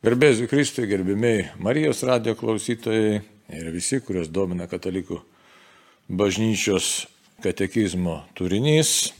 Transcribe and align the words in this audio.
Garbėsiu 0.00 0.46
Kristui, 0.48 0.86
gerbimiai 0.88 1.50
Marijos 1.60 1.98
radio 2.08 2.32
klausytojai 2.32 3.18
ir 3.52 3.66
visi, 3.68 3.98
kurios 4.00 4.30
domina 4.32 4.64
katalikų 4.64 5.18
bažnyčios 6.08 6.86
katekizmo 7.44 8.14
turinys, 8.32 9.10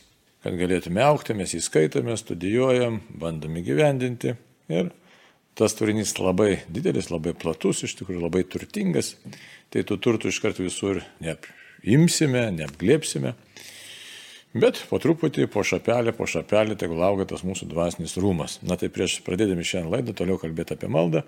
kad 0.41 0.57
galėtume 0.57 1.03
aukti, 1.05 1.35
mes 1.37 1.53
įskaitome, 1.53 2.15
studijuojam, 2.17 2.97
bandome 3.13 3.61
gyvendinti. 3.61 4.33
Ir 4.73 4.89
tas 5.53 5.77
turinys 5.77 6.15
labai 6.17 6.63
didelis, 6.65 7.11
labai 7.13 7.35
platus, 7.37 7.83
iš 7.85 7.93
tikrųjų 8.01 8.25
labai 8.25 8.41
turtingas, 8.49 9.13
tai 9.69 9.85
tų 9.85 9.99
turtų 10.01 10.33
iškart 10.33 10.63
visur 10.65 11.03
neapimsime, 11.21 12.47
neapglėpsime. 12.57 13.35
Bet 14.51 14.81
po 14.89 14.97
truputį, 14.99 15.45
po 15.47 15.61
šapelį, 15.63 16.11
po 16.17 16.25
šapelį, 16.27 16.75
tegul 16.75 16.99
auga 17.07 17.23
tas 17.29 17.45
mūsų 17.47 17.69
dvasinis 17.71 18.17
rūmas. 18.19 18.57
Na 18.67 18.75
tai 18.75 18.89
prieš 18.91 19.21
pradėdami 19.23 19.63
šiandien 19.63 19.91
laidą 19.93 20.15
toliau 20.17 20.35
kalbėti 20.41 20.75
apie 20.75 20.89
maldą, 20.91 21.21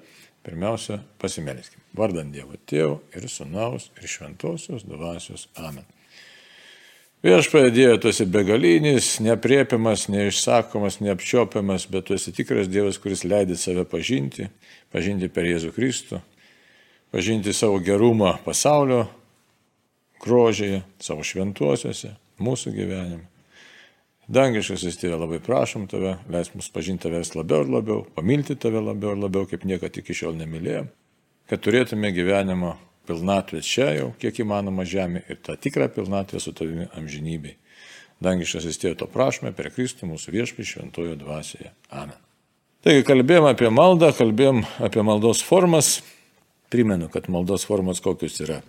pirmiausia, 0.44 0.98
pasimelskime. 1.24 1.80
Vardant 1.96 2.34
Dievo 2.36 2.58
Tėvų 2.68 2.98
ir 3.16 3.28
Sūnaus 3.32 3.86
ir 3.96 4.12
Šventosios 4.12 4.84
dvasios 4.84 5.48
Amen. 5.56 5.86
Viešpatie 7.24 7.70
Dieve, 7.72 7.96
tu 8.04 8.10
esi 8.12 8.28
begalinis, 8.28 9.14
nepriepiamas, 9.24 10.10
neišsakomas, 10.12 11.00
neapčiopiamas, 11.00 11.86
bet 11.88 12.10
tu 12.10 12.18
esi 12.18 12.34
tikras 12.36 12.68
Dievas, 12.68 13.00
kuris 13.00 13.24
leidė 13.24 13.56
save 13.56 13.86
pažinti, 13.88 14.50
pažinti 14.92 15.30
per 15.32 15.48
Jėzų 15.48 15.72
Kristų, 15.78 16.20
pažinti 17.16 17.56
savo 17.56 17.80
gerumą 17.80 18.34
pasaulio 18.44 19.06
grožėje, 20.20 20.84
savo 21.00 21.24
šventuosiuose 21.24 22.18
mūsų 22.42 22.74
gyvenime. 22.76 23.28
Dangiškasis 24.34 24.96
tėvė, 25.02 25.18
labai 25.20 25.40
prašom 25.44 25.90
tave, 25.92 26.16
leis 26.32 26.54
mums 26.54 26.70
pažinti 26.72 27.10
tavęs 27.10 27.34
labiau 27.36 27.66
ir 27.66 27.72
labiau, 27.74 28.04
pamilti 28.16 28.56
tave 28.56 28.80
labiau 28.80 29.18
ir 29.18 29.20
labiau, 29.20 29.48
kaip 29.50 29.66
niekad 29.68 29.98
iki 30.00 30.16
šiol 30.16 30.38
nemylėjom, 30.40 30.88
kad 31.52 31.64
turėtume 31.66 32.14
gyvenimo 32.16 32.78
pilnatvę 33.08 33.60
čia 33.68 33.90
jau, 33.98 34.14
kiek 34.22 34.40
įmanoma 34.46 34.86
žemė 34.88 35.26
ir 35.28 35.42
tą 35.44 35.58
tikrą 35.60 35.90
pilnatvę 35.92 36.40
su 36.40 36.56
tavimi 36.56 36.88
amžinybei. 36.96 37.58
Dangiškasis 38.24 38.80
tėvė, 38.80 38.96
to 39.02 39.10
prašome 39.12 39.52
per 39.56 39.68
Kristų 39.76 40.08
mūsų 40.14 40.32
viešpį 40.38 40.68
šventojo 40.70 41.18
dvasioje. 41.20 41.74
Amen. 41.92 42.16
Taigi 42.84 43.04
kalbėjom 43.08 43.50
apie 43.50 43.68
maldą, 43.72 44.14
kalbėjom 44.16 44.64
apie 44.84 45.04
maldos 45.04 45.44
formas. 45.44 45.98
Primenu, 46.72 47.10
kad 47.12 47.28
maldos 47.32 47.68
formos 47.68 48.00
kokius 48.04 48.40
yra 48.44 48.62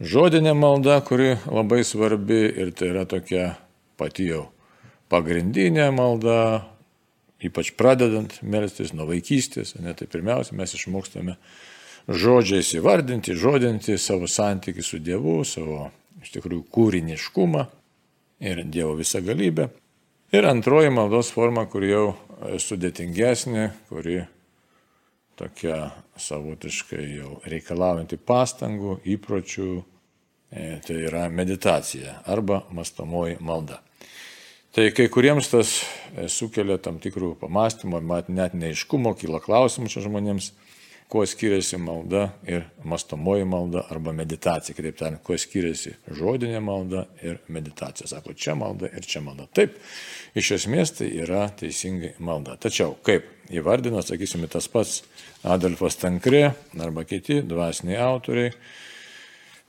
žodinė 0.00 0.54
malda, 0.56 1.00
kuri 1.04 1.36
labai 1.46 1.84
svarbi 1.84 2.42
ir 2.48 2.72
tai 2.76 2.90
yra 2.94 3.04
tokia 3.08 3.54
pati 4.00 4.30
jau 4.30 4.46
pagrindinė 5.12 5.90
malda, 5.92 6.64
ypač 7.40 7.72
pradedant 7.76 8.38
melstis 8.42 8.94
nuo 8.96 9.08
vaikystės, 9.10 9.74
ne, 9.80 9.94
tai 9.96 10.08
pirmiausia 10.10 10.56
mes 10.56 10.74
išmokstame 10.76 11.36
žodžiais 12.08 12.72
įvardinti, 12.78 13.36
žodinti 13.38 13.98
savo 14.00 14.28
santykių 14.30 14.84
su 14.84 15.00
Dievu, 15.04 15.40
savo 15.44 15.90
iš 16.20 16.32
tikrųjų 16.36 16.64
kūriniškumą 16.72 17.66
ir 18.50 18.64
Dievo 18.66 18.96
visą 18.98 19.22
galybę. 19.24 19.70
Ir 20.30 20.46
antroji 20.46 20.92
maldos 20.94 21.32
forma, 21.34 21.64
kuri 21.66 21.90
jau 21.90 22.04
sudėtingesnė, 22.62 23.70
kuri 23.90 24.20
tokia 25.40 25.90
savotiškai 26.20 27.04
jau 27.16 27.38
reikalaujanti 27.48 28.18
pastangų, 28.26 28.98
įpročių, 29.16 29.68
e, 30.52 30.66
tai 30.86 30.98
yra 31.08 31.28
meditacija 31.32 32.20
arba 32.30 32.62
mastomoji 32.76 33.38
malda. 33.40 33.80
Tai 34.70 34.84
kai 34.94 35.08
kuriems 35.10 35.48
tas 35.50 35.72
e, 35.80 36.28
sukelia 36.30 36.76
tam 36.78 37.00
tikrų 37.02 37.32
pamastymų, 37.40 38.02
net 38.30 38.54
neiškumo, 38.54 39.16
kyla 39.18 39.40
klausimų 39.42 39.90
čia 39.90 40.04
žmonėms, 40.04 40.52
kuo 41.10 41.26
skiriasi 41.26 41.76
malda 41.76 42.28
ir 42.46 42.62
mastomoji 42.84 43.44
malda 43.44 43.82
arba 43.90 44.12
meditacija. 44.14 44.76
Kitaip 44.76 44.98
tariant, 45.00 45.22
kuo 45.26 45.38
skiriasi 45.38 45.96
žodinė 46.14 46.60
malda 46.62 47.04
ir 47.26 47.40
meditacija. 47.50 48.06
Sako, 48.06 48.34
čia 48.38 48.54
malda 48.54 48.92
ir 48.94 49.06
čia 49.06 49.22
malda. 49.24 49.48
Taip, 49.54 49.74
iš 50.38 50.52
esmės 50.60 50.94
tai 51.00 51.10
yra 51.24 51.48
teisingai 51.58 52.12
malda. 52.22 52.54
Tačiau, 52.62 52.94
kaip 53.06 53.26
įvardino, 53.50 54.04
sakysime, 54.06 54.46
tas 54.50 54.70
pats 54.70 55.00
Adolfas 55.42 55.98
Tankrė 55.98 56.44
arba 56.78 57.02
kiti 57.08 57.40
dvasiniai 57.42 57.98
autoriai. 58.06 58.54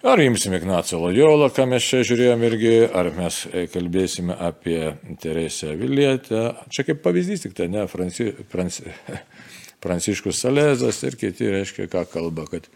Ar 0.01 0.17
imsime 0.21 0.57
Ignacio 0.57 0.97
Lojolą, 0.97 1.51
ką 1.53 1.67
mes 1.69 1.85
čia 1.85 1.99
žiūrėjom 2.05 2.45
irgi, 2.47 2.73
ar 2.89 3.11
mes 3.13 3.35
kalbėsime 3.69 4.33
apie 4.33 4.95
Teresę 5.21 5.75
Vilietę. 5.77 6.47
Čia 6.73 6.85
kaip 6.87 7.03
pavyzdys 7.05 7.45
tik 7.45 7.53
tai, 7.57 7.67
ne, 7.69 7.85
Franci, 7.89 8.31
Franci, 8.49 8.89
Pranciškus 9.81 10.39
Salezas 10.43 11.01
ir 11.07 11.17
kiti 11.19 11.49
reiškia, 11.51 11.87
ką 11.91 12.05
kalba, 12.11 12.45
kad 12.51 12.67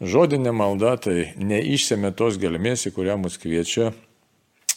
žodinė 0.00 0.52
malda 0.54 0.94
tai 1.02 1.32
neišsėmė 1.40 2.12
tos 2.16 2.38
gelmės, 2.40 2.86
į 2.86 2.94
kurią 2.96 3.18
mus 3.20 3.40
kviečia 3.42 3.90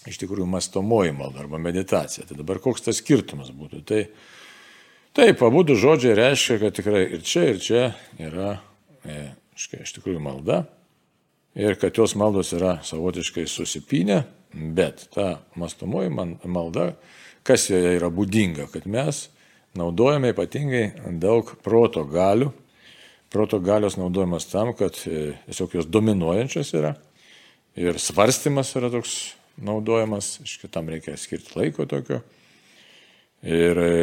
iš 0.09 0.17
tikrųjų 0.21 0.47
mastomoji 0.49 1.13
malda 1.13 1.43
arba 1.43 1.59
meditacija. 1.61 2.25
Tai 2.25 2.39
dabar 2.39 2.61
koks 2.63 2.87
tas 2.87 3.01
skirtumas 3.03 3.51
būtų? 3.53 3.83
Tai 3.85 4.03
Taip, 5.09 5.41
abu 5.41 5.63
du 5.65 5.73
žodžiai 5.73 6.13
reiškia, 6.13 6.55
kad 6.61 6.75
tikrai 6.77 6.99
ir 7.15 7.23
čia, 7.25 7.45
ir 7.49 7.57
čia 7.59 7.79
yra 8.21 8.51
e, 9.01 9.31
iš 9.57 9.95
tikrųjų 9.95 10.21
malda 10.21 10.59
ir 11.57 11.79
kad 11.81 11.97
jos 11.97 12.13
maldos 12.19 12.51
yra 12.53 12.75
savotiškai 12.85 13.47
susipinę, 13.49 14.19
bet 14.53 15.07
ta 15.15 15.41
mastomoji 15.57 16.13
malda, 16.13 16.91
kas 17.43 17.65
joje 17.71 17.95
yra 17.97 18.11
būdinga, 18.13 18.69
kad 18.69 18.85
mes 18.85 19.25
naudojame 19.77 20.33
ypatingai 20.33 20.85
daug 21.21 21.51
proto 21.63 22.05
galių. 22.07 22.49
Proto 23.29 23.59
galios 23.61 23.93
naudojamas 23.99 24.47
tam, 24.49 24.73
kad 24.73 24.95
e, 25.05 25.35
tiesiog 25.45 25.75
jos 25.77 25.89
dominuojančios 25.93 26.73
yra 26.73 26.95
ir 27.79 27.99
svarstymas 28.01 28.73
yra 28.75 28.89
toks 28.89 29.35
naudojamas, 29.59 30.39
iš 30.43 30.57
kitam 30.63 30.89
reikia 30.89 31.17
skirti 31.17 31.53
laiko 31.59 31.85
tokio 31.85 32.21
ir 33.43 33.79
e, 33.79 33.93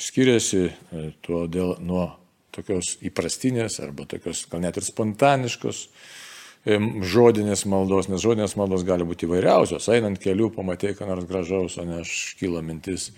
skiriasi 0.00 0.62
e, 0.64 1.02
todėl 1.24 1.76
nuo 1.84 2.06
tokios 2.54 2.96
įprastinės 3.04 3.78
arba 3.84 4.06
tokios 4.08 4.46
gal 4.50 4.62
net 4.64 4.78
ir 4.80 4.86
spontaniškos 4.86 5.82
e, 5.84 6.78
žodinės 7.12 7.66
maldos, 7.68 8.08
nes 8.08 8.24
žodinės 8.24 8.56
maldos 8.60 8.86
gali 8.88 9.06
būti 9.08 9.28
įvairiausios. 9.28 9.90
Einant 9.92 10.20
keliu, 10.22 10.48
pamatai, 10.54 10.94
ką 10.96 11.10
nors 11.10 11.28
gražaus, 11.28 11.76
o 11.78 11.84
ne 11.84 12.00
aš 12.02 12.14
kyla 12.40 12.64
mintis, 12.64 13.10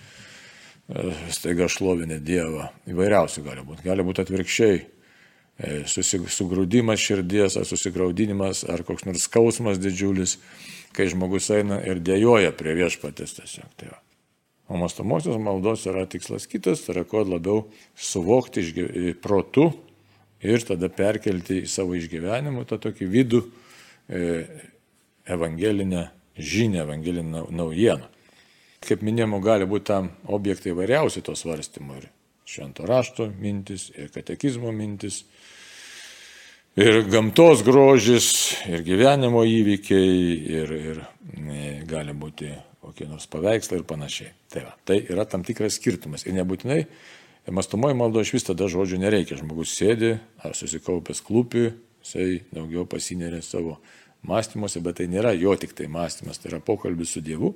staiga 1.31 1.69
šlovinė 1.71 2.19
Dievą. 2.25 2.71
Įvairiausių 2.91 3.45
gali 3.47 3.65
būti. 3.67 3.87
Gali 3.87 4.07
būti 4.07 4.25
atvirkščiai. 4.25 4.81
Susigrūdimas 5.91 7.03
širdies, 7.03 7.59
ar 7.61 7.67
susigraudinimas, 7.69 8.63
ar 8.65 8.81
koks 8.89 9.05
nors 9.05 9.27
skausmas 9.29 9.81
didžiulis, 9.81 10.39
kai 10.97 11.11
žmogus 11.13 11.51
eina 11.53 11.83
ir 11.85 12.01
dėjoja 12.01 12.55
prie 12.57 12.73
viešpatės 12.79 13.37
tiesiog. 13.37 13.69
Tai 13.77 13.91
va. 13.93 14.01
O 14.71 14.79
mastomosios 14.79 15.37
maldos 15.43 15.85
yra 15.91 16.07
tikslas 16.09 16.47
kitas, 16.49 16.85
tai 16.87 16.95
yra 16.95 17.05
kuo 17.05 17.25
labiau 17.27 17.65
suvokti 17.99 18.63
protu 19.21 19.67
ir 20.41 20.63
tada 20.65 20.89
perkelti 20.89 21.65
į 21.65 21.69
savo 21.69 21.97
išgyvenimą 21.99 22.63
tą 22.71 22.79
tokį 22.87 23.09
vidų 23.11 23.41
e, 23.43 24.23
evangelinę 25.27 26.07
žinią, 26.39 26.87
evangelinę 26.87 27.45
naujieną. 27.51 28.07
Kaip 28.81 29.03
minėjau, 29.05 29.41
gali 29.45 29.69
būti 29.69 29.91
tam 29.91 30.11
objektai 30.33 30.73
įvairiausi 30.73 31.23
to 31.25 31.35
svarstymo 31.37 31.99
ir 32.01 32.09
švento 32.49 32.87
rašto 32.89 33.29
mintis, 33.39 33.91
ir 33.95 34.09
katekizmo 34.15 34.73
mintis, 34.73 35.23
ir 36.81 37.03
gamtos 37.11 37.63
grožis, 37.67 38.31
ir 38.71 38.83
gyvenimo 38.87 39.45
įvykiai, 39.47 40.17
ir, 40.57 40.75
ir 40.91 41.05
e, 41.05 41.77
gali 41.87 42.17
būti 42.17 42.51
kokie 42.81 43.07
nors 43.07 43.29
paveikslai 43.31 43.81
ir 43.81 43.87
panašiai. 43.87 44.33
Tai, 44.51 44.65
va, 44.67 44.75
tai 44.89 44.99
yra 45.13 45.27
tam 45.29 45.45
tikras 45.47 45.77
skirtumas. 45.79 46.25
Ir 46.27 46.35
nebūtinai 46.41 46.81
mastomoji 47.53 47.97
maldo 47.99 48.23
iš 48.25 48.35
vis 48.35 48.47
tada 48.49 48.69
žodžių 48.71 49.01
nereikia. 49.05 49.39
Žmogus 49.41 49.77
sėdi 49.77 50.17
ar 50.43 50.57
susikaupęs 50.57 51.23
klūpi, 51.27 51.71
jisai 52.05 52.43
daugiau 52.55 52.87
pasinerė 52.89 53.43
savo 53.45 53.79
mąstymuose, 54.27 54.83
bet 54.85 55.01
tai 55.01 55.09
nėra 55.13 55.33
jo 55.37 55.55
tik 55.57 55.73
tai 55.77 55.89
mąstymas, 55.93 56.41
tai 56.41 56.53
yra 56.53 56.61
pokalbis 56.65 57.15
su 57.15 57.23
Dievu, 57.25 57.55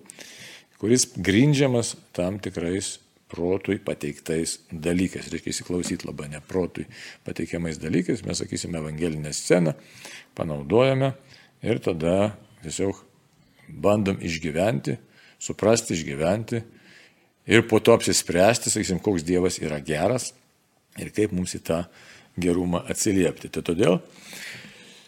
kuris 0.81 1.09
grindžiamas 1.17 1.94
tam 2.17 2.38
tikrais 2.43 2.99
protui 3.35 3.79
pateiktais 3.82 4.59
dalykais. 4.71 5.31
Reikia 5.32 5.50
įsiklausyti 5.55 6.06
labai 6.06 6.29
ne 6.32 6.41
protui 6.44 6.87
pateikiamais 7.26 7.81
dalykais. 7.82 8.23
Mes 8.26 8.38
sakysime 8.38 8.79
evangelinę 8.79 9.32
sceną, 9.35 9.75
panaudojame 10.38 11.15
ir 11.65 11.81
tada 11.82 12.35
tiesiog 12.62 13.00
bandom 13.69 14.21
išgyventi 14.23 14.99
suprasti, 15.44 15.97
išgyventi 15.97 16.62
ir 17.47 17.67
po 17.69 17.81
to 17.81 17.94
apsispręsti, 17.97 18.73
sakysim, 18.73 19.00
koks 19.03 19.25
Dievas 19.27 19.59
yra 19.61 19.81
geras 19.85 20.32
ir 21.00 21.11
kaip 21.12 21.35
mums 21.35 21.56
į 21.56 21.61
tą 21.67 21.82
gerumą 22.41 22.85
atsiliepti. 22.91 23.50
Tai 23.53 23.65
todėl 23.67 23.99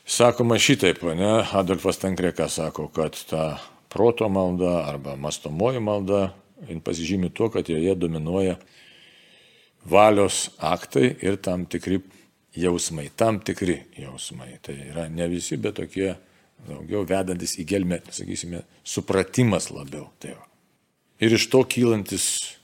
sakoma 0.07 0.59
šitaip, 0.61 1.03
ne, 1.17 1.41
Adolfas 1.57 2.01
Tankreka 2.03 2.49
sako, 2.53 2.89
kad 2.95 3.17
ta 3.31 3.47
proto 3.93 4.29
malda 4.29 4.83
arba 4.87 5.17
mastomoji 5.17 5.81
malda 5.81 6.31
pasižymi 6.85 7.31
tuo, 7.31 7.51
kad 7.53 7.69
joje 7.69 7.95
dominuoja 7.95 8.57
valios 9.85 10.51
aktai 10.59 11.15
ir 11.23 11.37
tam 11.37 11.67
tikri 11.67 12.01
jausmai, 12.57 13.11
tam 13.17 13.41
tikri 13.41 13.83
jausmai. 13.99 14.57
Tai 14.63 14.75
yra 14.75 15.09
ne 15.09 15.29
visi, 15.29 15.57
bet 15.57 15.77
tokie 15.79 16.15
daugiau 16.67 17.05
vedantis 17.07 17.57
į 17.61 17.67
gelmę, 17.69 18.01
sakysime, 18.11 18.65
supratimas 18.85 19.71
labiau. 19.71 20.09
Tai 20.19 20.37
va. 20.39 20.47
ir 21.21 21.37
iš 21.37 21.49
to 21.53 21.63
kylantis 21.65 22.57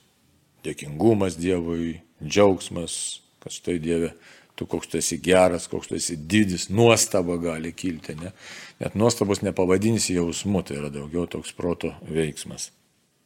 dėkingumas 0.63 1.37
Dievui, 1.39 2.01
džiaugsmas, 2.23 3.21
kad 3.43 3.53
štai 3.53 3.79
Dieve, 3.83 4.13
tu 4.55 4.65
koks 4.65 4.87
tu 4.87 4.97
esi 4.97 5.17
geras, 5.23 5.67
koks 5.67 5.89
tu 5.89 5.97
esi 5.97 6.17
didis, 6.29 6.69
nuostaba 6.69 7.37
gali 7.41 7.73
kilti, 7.73 8.15
ne? 8.21 8.31
Net 8.79 8.95
nuostabos 8.95 9.41
nepavadinsi 9.41 10.17
jausmu, 10.17 10.61
tai 10.63 10.77
yra 10.81 10.93
daugiau 10.93 11.25
toks 11.27 11.53
proto 11.57 11.93
veiksmas, 12.09 12.69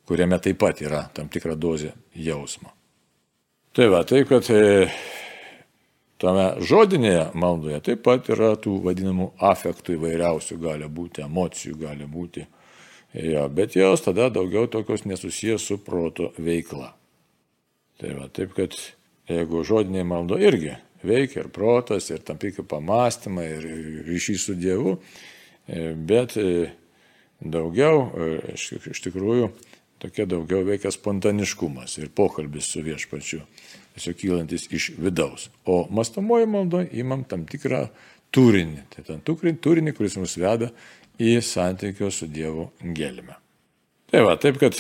kuriame 0.08 0.40
taip 0.44 0.60
pat 0.64 0.82
yra 0.86 1.08
tam 1.14 1.30
tikra 1.32 1.58
dozė 1.60 1.94
jausmo. 2.16 2.72
Tai 3.76 3.90
va, 3.94 4.02
tai 4.08 4.24
kad 4.26 4.48
e, 4.50 4.88
tame 6.22 6.48
žodinėje 6.66 7.28
maldoje 7.38 7.82
taip 7.92 8.06
pat 8.08 8.30
yra 8.34 8.56
tų 8.58 8.80
vadinamų 8.88 9.34
afektų 9.52 9.98
įvairiausių, 9.98 10.58
gali 10.64 10.88
būti, 10.90 11.26
emocijų 11.28 11.76
gali 11.84 12.08
būti. 12.10 12.48
Jo, 13.18 13.48
bet 13.50 13.76
jos 13.78 14.04
tada 14.04 14.28
daugiau 14.30 14.68
tokios 14.70 15.06
nesusijęs 15.08 15.64
su 15.70 15.78
proto 15.82 16.32
veikla. 16.38 16.92
Tai 17.98 18.12
va, 18.18 18.28
taip 18.30 18.52
kad 18.58 18.76
jeigu 19.30 19.64
žodinė 19.66 20.04
maldo 20.06 20.38
irgi 20.40 20.76
veikia 21.04 21.44
ir 21.44 21.52
protas, 21.54 22.10
ir 22.12 22.24
tam 22.26 22.40
tikri 22.42 22.66
pamastymai, 22.68 23.48
ir 23.58 23.68
ryšys 24.08 24.48
su 24.50 24.58
Dievu, 24.58 24.98
e, 25.68 25.94
bet 25.94 26.38
e, 26.42 26.70
daugiau, 27.42 28.08
e, 28.18 28.58
iš 28.58 29.04
tikrųjų, 29.06 29.52
tokia 30.02 30.28
daugiau 30.30 30.66
veikia 30.68 30.92
spontaniškumas 30.94 31.98
ir 32.02 32.12
pokalbis 32.16 32.70
su 32.74 32.84
viešpačiu, 32.86 33.42
tiesiog 33.96 34.20
kylantis 34.22 34.68
iš 34.74 34.92
vidaus. 34.98 35.50
O 35.66 35.86
mastamoji 35.94 36.50
maldo 36.50 36.84
įmam 36.86 37.26
tam 37.30 37.48
tikrą 37.50 37.88
turinį, 38.34 38.86
tai 38.94 39.08
tam 39.08 39.24
turinį, 39.26 39.96
kuris 39.98 40.20
mus 40.22 40.38
veda 40.38 40.72
į 41.18 41.40
santykio 41.42 42.12
su 42.14 42.30
Dievu 42.30 42.70
gelmę. 42.82 43.38
Tai 44.08 44.24
va, 44.24 44.38
taip 44.40 44.60
kad 44.62 44.78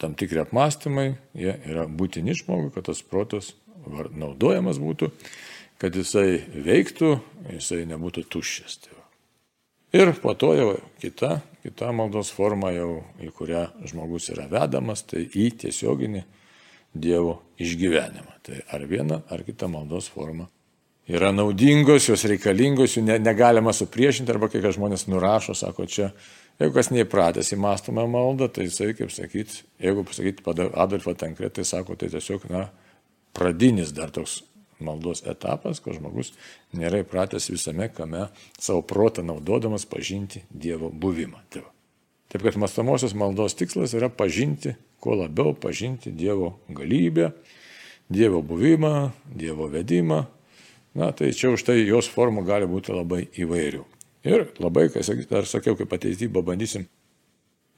tam 0.00 0.14
tikri 0.16 0.40
apmąstymai, 0.40 1.10
jie 1.36 1.52
yra 1.68 1.84
būtini 1.84 2.32
žmogui, 2.38 2.70
kad 2.72 2.86
tas 2.88 3.02
protas 3.04 3.52
naudojamas 3.88 4.80
būtų, 4.80 5.10
kad 5.80 5.96
jisai 5.96 6.42
veiktų, 6.54 7.14
jisai 7.54 7.84
nebūtų 7.88 8.26
tuščias. 8.30 8.80
Tai 8.84 8.98
ir 9.96 10.12
po 10.22 10.34
to 10.38 10.52
jau 10.58 10.68
kita, 11.02 11.40
kita 11.64 11.90
maldos 11.96 12.30
forma, 12.34 12.72
jau, 12.74 13.02
į 13.22 13.32
kurią 13.36 13.64
žmogus 13.90 14.30
yra 14.34 14.46
vedamas, 14.50 15.04
tai 15.08 15.26
į 15.26 15.50
tiesioginį 15.64 16.26
Dievo 16.90 17.36
išgyvenimą. 17.62 18.40
Tai 18.42 18.56
ar 18.74 18.82
viena, 18.90 19.20
ar 19.30 19.44
kita 19.46 19.68
maldos 19.70 20.08
forma 20.10 20.48
yra 21.10 21.30
naudingos, 21.30 22.08
jos 22.08 22.24
reikalingos, 22.26 22.96
jų 22.96 23.04
ne, 23.06 23.18
negalima 23.22 23.70
supriešinti, 23.74 24.30
arba 24.34 24.48
kai 24.50 24.58
žmonės 24.62 25.06
nurašo, 25.06 25.54
sako, 25.54 25.86
čia 25.86 26.08
Jeigu 26.60 26.76
kas 26.76 26.90
neįpratęs 26.92 27.54
į 27.54 27.56
mąstomą 27.56 28.02
maldą, 28.10 28.50
tai 28.52 28.66
jisai, 28.66 28.90
kaip 28.92 29.12
sakyti, 29.14 29.62
jeigu 29.80 30.02
pasakyti 30.04 30.44
Adolfą 30.68 31.14
Tankret, 31.16 31.54
tai 31.56 31.64
sako, 31.64 31.96
tai 31.96 32.10
tiesiog, 32.12 32.44
na, 32.52 32.66
pradinis 33.36 33.92
dar 33.96 34.10
toks 34.14 34.40
maldos 34.80 35.22
etapas, 35.28 35.80
kad 35.80 35.96
žmogus 35.98 36.32
nėra 36.76 37.02
įpratęs 37.04 37.50
visame 37.52 37.90
kame 37.92 38.28
savo 38.58 38.82
protą 38.82 39.24
naudodamas 39.26 39.86
pažinti 39.88 40.44
Dievo 40.50 40.90
buvimą. 40.90 41.42
Taip, 41.52 41.68
Taip 42.30 42.44
kad 42.46 42.58
mastomosios 42.60 43.14
maldos 43.18 43.56
tikslas 43.58 43.94
yra 43.98 44.08
pažinti, 44.08 44.76
kuo 45.02 45.16
labiau 45.18 45.54
pažinti 45.54 46.12
Dievo 46.14 46.54
galybę, 46.68 47.32
Dievo 48.10 48.42
buvimą, 48.42 49.10
Dievo 49.34 49.68
vedimą. 49.70 50.24
Na, 50.94 51.12
tai 51.14 51.30
čia 51.30 51.52
už 51.54 51.62
tai 51.62 51.76
jos 51.86 52.08
formų 52.10 52.42
gali 52.48 52.66
būti 52.66 52.90
labai 52.90 53.22
įvairių. 53.38 53.84
Ir 54.26 54.48
labai, 54.58 54.88
kai 54.90 55.04
dar 55.30 55.46
sakiau, 55.46 55.76
kaip 55.78 55.92
ateitybą 55.94 56.42
bandysim 56.44 56.88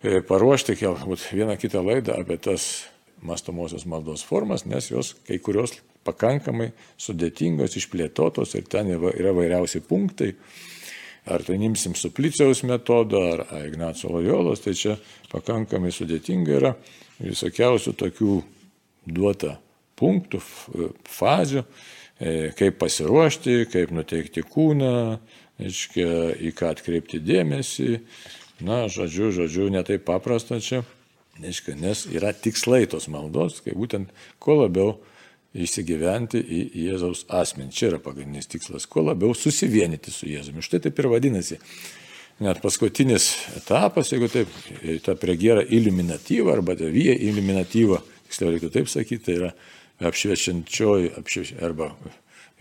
e, 0.02 0.22
paruošti 0.24 0.78
galbūt 0.80 1.26
vieną 1.36 1.58
kitą 1.60 1.84
laidą 1.84 2.16
apie 2.18 2.38
tas 2.40 2.86
mastomosios 3.22 3.86
maldos 3.86 4.24
formas, 4.26 4.66
nes 4.66 4.90
jos 4.90 5.14
kai 5.26 5.38
kurios 5.42 5.76
pakankamai 6.06 6.72
sudėtingos, 7.00 7.76
išplėtotos 7.78 8.56
ir 8.58 8.66
ten 8.70 8.90
yra 8.92 9.34
vairiausi 9.36 9.82
punktai. 9.86 10.34
Ar 11.30 11.44
tai 11.46 11.54
nimsim 11.62 11.94
supliciaus 11.94 12.64
metodą, 12.66 13.20
ar 13.36 13.44
Ignacio 13.68 14.10
Lojolos, 14.10 14.64
tai 14.64 14.74
čia 14.74 14.96
pakankamai 15.30 15.92
sudėtinga 15.94 16.56
yra 16.56 16.72
visokiausių 17.22 17.94
tokių 18.00 18.38
duota 19.06 19.54
punktų, 19.98 20.40
fazių, 21.06 21.62
e, 22.18 22.50
kaip 22.58 22.80
pasiruošti, 22.80 23.68
kaip 23.70 23.94
nuteikti 23.94 24.42
kūną, 24.42 25.20
reiškia, 25.62 26.08
į 26.42 26.50
ką 26.58 26.72
atkreipti 26.74 27.22
dėmesį. 27.22 28.00
Na, 28.66 28.84
žodžiu, 28.90 29.30
žodžiu, 29.34 29.68
netai 29.74 29.98
paprasta 30.02 30.58
čia, 30.62 30.82
reiškia, 31.40 31.76
nes 31.80 32.04
yra 32.12 32.32
tikslai 32.36 32.84
tos 32.90 33.08
maldos, 33.12 33.60
kai 33.64 33.74
būtent 33.78 34.12
kuo 34.42 34.62
labiau 34.62 34.98
įsigyventi 35.52 36.40
į 36.40 36.60
Jėzaus 36.86 37.26
asmenį. 37.32 37.72
Čia 37.76 37.90
yra 37.92 38.00
pagrindinis 38.02 38.48
tikslas, 38.50 38.86
kuo 38.88 39.04
labiau 39.10 39.34
susivienyti 39.36 40.12
su 40.12 40.28
Jėzumi. 40.30 40.64
Štai 40.64 40.82
taip 40.86 41.00
ir 41.00 41.10
vadinasi. 41.12 41.60
Net 42.42 42.62
paskutinis 42.64 43.28
etapas, 43.58 44.10
jeigu 44.10 44.30
taip, 44.32 44.50
ta 45.04 45.14
pregėra 45.20 45.62
iliminatyva 45.62 46.56
arba 46.56 46.74
vyja 46.80 47.14
iliminatyva, 47.28 48.00
tiksliau 48.26 48.54
reiktų 48.54 48.72
taip 48.72 48.90
sakyti, 48.90 49.24
tai 49.28 49.36
yra 49.38 49.52
apšviečiančioji 50.08 51.12
apšvieč, 51.20 51.54
arba 51.62 51.92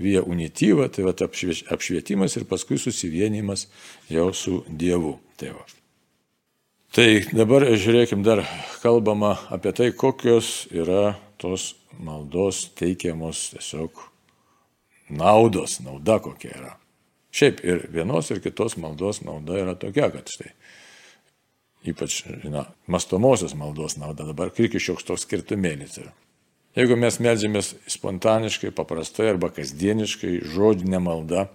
via 0.01 0.21
unityva, 0.27 0.89
tai 0.91 1.07
va 1.07 1.15
apšvietimas 1.15 2.37
ir 2.37 2.47
paskui 2.49 2.77
susivienimas 2.81 3.69
jau 4.11 4.31
su 4.35 4.61
Dievu. 4.67 5.15
Tai, 5.39 5.55
va. 5.57 5.80
Tai 6.95 7.23
dabar 7.31 7.65
žiūrėkim 7.69 8.23
dar 8.25 8.43
kalbama 8.81 9.35
apie 9.53 9.73
tai, 9.75 9.91
kokios 9.91 10.67
yra 10.71 11.15
tos 11.41 11.73
maldos 11.99 12.67
teikiamos 12.79 13.49
tiesiog 13.55 14.03
naudos, 15.11 15.79
nauda 15.83 16.19
kokia 16.23 16.53
yra. 16.55 16.75
Šiaip 17.31 17.63
ir 17.63 17.87
vienos 17.91 18.31
ir 18.31 18.41
kitos 18.43 18.75
maldos 18.79 19.21
nauda 19.23 19.59
yra 19.61 19.75
tokia, 19.79 20.11
kad 20.11 20.27
štai 20.27 20.51
ypač, 21.85 22.23
na, 22.43 22.65
mastomosios 22.87 23.55
maldos 23.57 23.97
nauda, 23.97 24.27
dabar 24.29 24.51
kirkišioks 24.53 25.05
toks 25.07 25.25
skirtumėlis 25.25 25.97
yra. 26.01 26.13
Jeigu 26.77 26.95
mes 26.95 27.17
melžiamės 27.19 27.73
spontaniškai, 27.89 28.71
paprastai 28.75 29.31
arba 29.33 29.49
kasdieniškai, 29.51 30.37
žodinė 30.53 31.01
malda, 31.03 31.49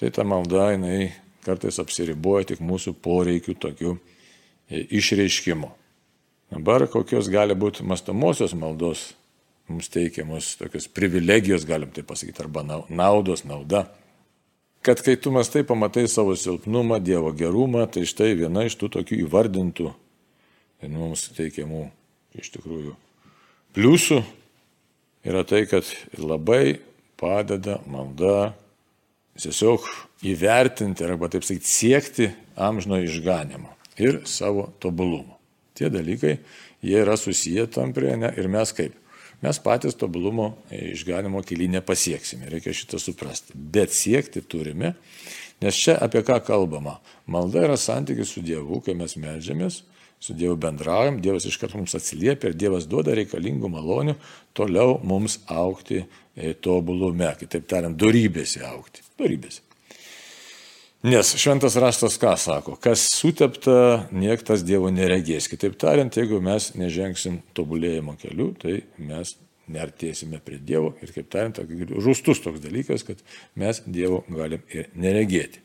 tai 0.00 0.10
ta 0.10 0.24
malda 0.26 0.72
jinai 0.72 1.12
kartais 1.46 1.78
apsiriboja 1.78 2.48
tik 2.50 2.62
mūsų 2.64 2.96
poreikių 3.04 3.54
tokių 3.62 3.92
išreiškimo. 4.70 5.70
Dabar 6.50 6.86
kokios 6.90 7.30
gali 7.30 7.54
būti 7.58 7.84
mastomosios 7.86 8.54
maldos 8.54 9.12
mums 9.66 9.88
teikiamos 9.90 10.54
tokios 10.60 10.86
privilegijos, 10.88 11.66
galim 11.66 11.90
tai 11.90 12.04
pasakyti, 12.06 12.42
arba 12.44 12.62
naudos, 12.88 13.42
nauda. 13.44 13.86
Kad 14.86 15.02
kai 15.02 15.16
tu 15.18 15.32
mastai 15.34 15.64
pamatai 15.66 16.06
savo 16.06 16.36
silpnumą, 16.38 17.00
Dievo 17.02 17.32
gerumą, 17.34 17.88
tai 17.90 18.04
štai 18.06 18.36
viena 18.38 18.62
iš 18.66 18.78
tų 18.78 18.92
tokių 19.00 19.18
įvardintų 19.24 19.90
mums 20.86 21.24
teikiamų 21.34 21.88
iš 22.38 22.52
tikrųjų 22.54 22.92
pliusų 23.74 24.20
yra 25.26 25.42
tai, 25.48 25.64
kad 25.66 25.88
labai 26.20 26.78
padeda 27.18 27.80
malda 27.90 28.52
tiesiog 29.40 29.88
įvertinti 30.22 31.04
arba 31.08 31.32
taip 31.32 31.48
sakyti 31.48 31.72
siekti 31.72 32.28
amžino 32.54 33.00
išganimo 33.02 33.75
ir 33.98 34.20
savo 34.24 34.68
tobulumo. 34.82 35.38
Tie 35.76 35.90
dalykai, 35.92 36.38
jie 36.82 37.02
yra 37.02 37.16
susiję 37.16 37.66
tam 37.66 37.92
prie 37.92 38.16
ne 38.16 38.32
ir 38.36 38.48
mes 38.48 38.72
kaip. 38.72 38.94
Mes 39.42 39.58
patys 39.60 39.94
tobulumo 39.94 40.54
išganimo 40.72 41.42
keli 41.44 41.68
nepasieksime, 41.68 42.48
reikia 42.48 42.72
šitą 42.72 42.98
suprasti. 43.00 43.52
Bet 43.54 43.92
siekti 43.92 44.40
turime, 44.40 44.94
nes 45.60 45.76
čia 45.76 45.98
apie 46.00 46.22
ką 46.24 46.38
kalbama. 46.46 46.96
Malda 47.28 47.66
yra 47.68 47.76
santykis 47.76 48.32
su 48.32 48.44
Dievu, 48.44 48.80
kai 48.80 48.96
mes 48.96 49.16
medžiamės 49.20 49.82
su 50.20 50.32
Dievu 50.32 50.56
bendraujam, 50.56 51.20
Dievas 51.20 51.44
iš 51.44 51.60
karto 51.60 51.76
mums 51.76 51.94
atsiliepia 51.94 52.48
ir 52.50 52.56
Dievas 52.56 52.88
duoda 52.88 53.14
reikalingų 53.16 53.68
malonių 53.68 54.16
toliau 54.56 54.96
mums 55.04 55.38
aukti 55.52 56.00
e, 56.00 56.54
tobulume, 56.54 57.28
kitaip 57.36 57.68
tariant, 57.68 57.98
darybėse 58.00 58.64
aukti. 58.64 59.04
Darybėse. 59.20 59.65
Nes 61.04 61.28
šventas 61.36 61.76
raštas 61.76 62.16
ką 62.16 62.32
sako, 62.40 62.76
kas 62.80 63.02
sutepta, 63.12 64.06
niektas 64.16 64.64
Dievo 64.64 64.88
neregės. 64.90 65.50
Kitaip 65.52 65.76
tariant, 65.78 66.16
jeigu 66.16 66.40
mes 66.40 66.70
nežengsim 66.74 67.42
tobulėjimo 67.54 68.16
keliu, 68.20 68.54
tai 68.56 68.78
mes 68.96 69.34
neartėsime 69.68 70.40
prie 70.40 70.56
Dievo 70.56 70.94
ir, 71.04 71.12
kaip 71.12 71.28
tariant, 71.30 71.60
žustus 72.02 72.40
toks 72.40 72.64
dalykas, 72.64 73.04
kad 73.04 73.20
mes 73.60 73.82
Dievo 73.84 74.24
galim 74.32 74.64
ir 74.72 74.88
neregėti. 74.96 75.60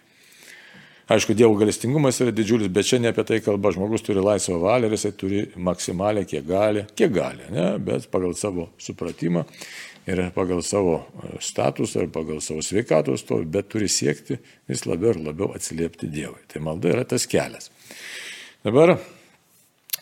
Aišku, 1.11 1.33
Dievo 1.35 1.55
galestingumas 1.59 2.21
yra 2.23 2.31
didžiulis, 2.35 2.69
bet 2.71 2.87
čia 2.87 2.99
ne 3.01 3.09
apie 3.11 3.23
tai 3.27 3.41
kalba. 3.43 3.71
Žmogus 3.75 4.03
turi 4.05 4.21
laisvą 4.23 4.59
valią 4.61 4.87
ir 4.87 4.93
jisai 4.95 5.11
turi 5.19 5.41
maksimaliai, 5.59 6.27
kiek 6.27 6.45
gali, 6.47 6.85
kiek 6.95 7.11
gali, 7.11 7.49
ne? 7.51 7.65
bet 7.83 8.05
pagal 8.13 8.35
savo 8.39 8.69
supratimą 8.79 9.43
ir 10.07 10.21
pagal 10.35 10.63
savo 10.65 10.97
e, 11.01 11.35
statusą 11.43 12.05
ir 12.05 12.11
pagal 12.13 12.41
savo 12.41 12.63
sveikatos 12.65 13.25
to, 13.27 13.41
bet 13.45 13.69
turi 13.71 13.89
siekti 13.89 14.39
vis 14.69 14.85
labiau 14.85 15.15
ir 15.15 15.21
labiau 15.27 15.51
atsiliepti 15.55 16.09
Dievui. 16.11 16.41
Tai 16.47 16.63
malda 16.65 16.93
yra 16.95 17.05
tas 17.05 17.27
kelias. 17.29 17.69
Dabar 18.65 18.95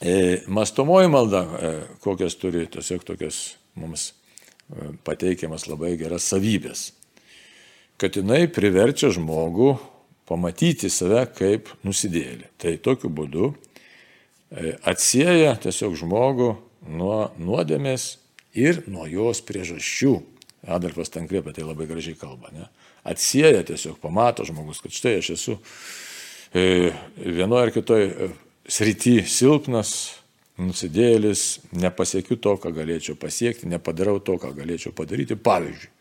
e, 0.01 0.41
mastomoji 0.48 1.12
malda, 1.12 1.44
e, 1.44 1.74
kokias 2.03 2.38
turi 2.39 2.65
tiesiog 2.72 3.03
tokias 3.08 3.41
mums 3.79 4.10
e, 4.12 4.94
pateikiamas 5.03 5.68
labai 5.68 5.96
geras 6.00 6.27
savybės. 6.32 6.89
Kad 8.00 8.15
jinai 8.15 8.46
priverčia 8.48 9.12
žmogų 9.12 9.74
pamatyti 10.29 10.91
save 10.94 11.25
kaip 11.36 11.72
nusidėlį. 11.86 12.48
Tai 12.62 12.75
tokiu 12.86 13.12
būdu 13.12 13.50
e, 13.51 14.75
atsieja 14.88 15.56
tiesiog 15.63 15.98
žmogų 16.00 16.53
nuo 16.89 17.22
nuodėmės 17.41 18.13
ir 18.58 18.84
nuo 18.89 19.08
jos 19.10 19.41
priežasčių. 19.46 20.13
Adolfas 20.70 21.12
Tankrė 21.13 21.39
apie 21.44 21.53
tai 21.56 21.63
labai 21.63 21.88
gražiai 21.88 22.18
kalba. 22.20 22.51
Ne? 22.51 22.68
Atsieja 23.08 23.63
tiesiog, 23.65 24.00
pamato 24.01 24.44
žmogus, 24.48 24.82
kad 24.84 24.94
štai 24.94 25.18
aš 25.22 25.29
esu 25.38 25.56
e, 26.51 26.91
vienoje 27.15 27.70
ar 27.70 27.72
kitoje 27.74 28.32
srity 28.70 29.22
silpnas, 29.24 29.94
nusidėlis, 30.60 31.62
nepasiekiu 31.72 32.36
to, 32.44 32.58
ką 32.60 32.74
galėčiau 32.75 33.15
pasiekti, 33.20 33.70
nepadarau 33.72 34.20
to, 34.20 34.36
ką 34.41 34.51
galėčiau 34.58 34.91
padaryti. 34.96 35.39
Pavyzdžiui, 35.39 35.94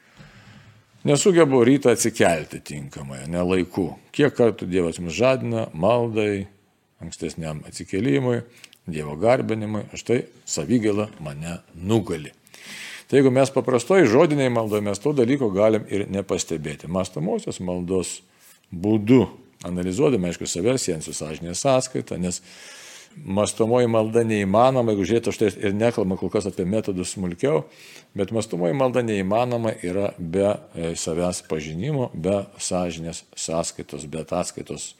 Nesugebu 1.04 1.64
rytą 1.64 1.92
atsikelti 1.94 2.58
tinkamai, 2.60 3.22
ne 3.30 3.40
laiku. 3.46 3.92
Kiek 4.10 4.34
kartų 4.34 4.66
Dievas 4.66 4.98
mus 4.98 5.14
žadina, 5.14 5.68
maldai, 5.70 6.48
ankstesniam 6.98 7.62
atsikelimui, 7.68 8.40
Dievo 8.88 9.14
garbinimui, 9.20 9.84
aš 9.94 10.02
tai 10.08 10.18
savigėlą 10.48 11.06
mane 11.22 11.60
nugali. 11.76 12.32
Tai 13.08 13.16
jeigu 13.16 13.30
mes 13.32 13.50
paprastoji 13.50 14.08
žodiniai 14.08 14.50
maldoje, 14.52 14.84
mes 14.84 15.00
to 15.00 15.14
dalyko 15.16 15.48
galim 15.52 15.86
ir 15.88 16.04
nepastebėti. 16.12 16.90
Mastomosios 16.92 17.56
maldos 17.64 18.18
būdu, 18.68 19.22
analizuodami, 19.64 20.28
aišku, 20.28 20.44
savęs, 20.44 20.84
siejant 20.84 21.06
su 21.06 21.14
sąžinės 21.16 21.62
sąskaita, 21.64 22.18
nes 22.20 22.42
mastomoji 23.24 23.88
malda 23.88 24.20
neįmanoma, 24.28 24.92
jeigu 24.92 25.06
žiūrėtų, 25.08 25.32
aš 25.32 25.40
tai 25.40 25.48
ir 25.56 25.72
nekalbama 25.74 26.18
kol 26.20 26.30
kas 26.34 26.50
apie 26.50 26.66
metodus 26.68 27.14
smulkiau, 27.16 27.62
bet 28.18 28.34
mastomoji 28.36 28.76
malda 28.76 29.00
neįmanoma 29.06 29.72
yra 29.88 30.10
be 30.18 30.50
e, 30.52 30.92
savęs 31.00 31.40
pažinimo, 31.48 32.10
be 32.12 32.42
sąžinės 32.60 33.24
sąskaitos, 33.32 34.04
be 34.04 34.20
ataskaitos, 34.20 34.90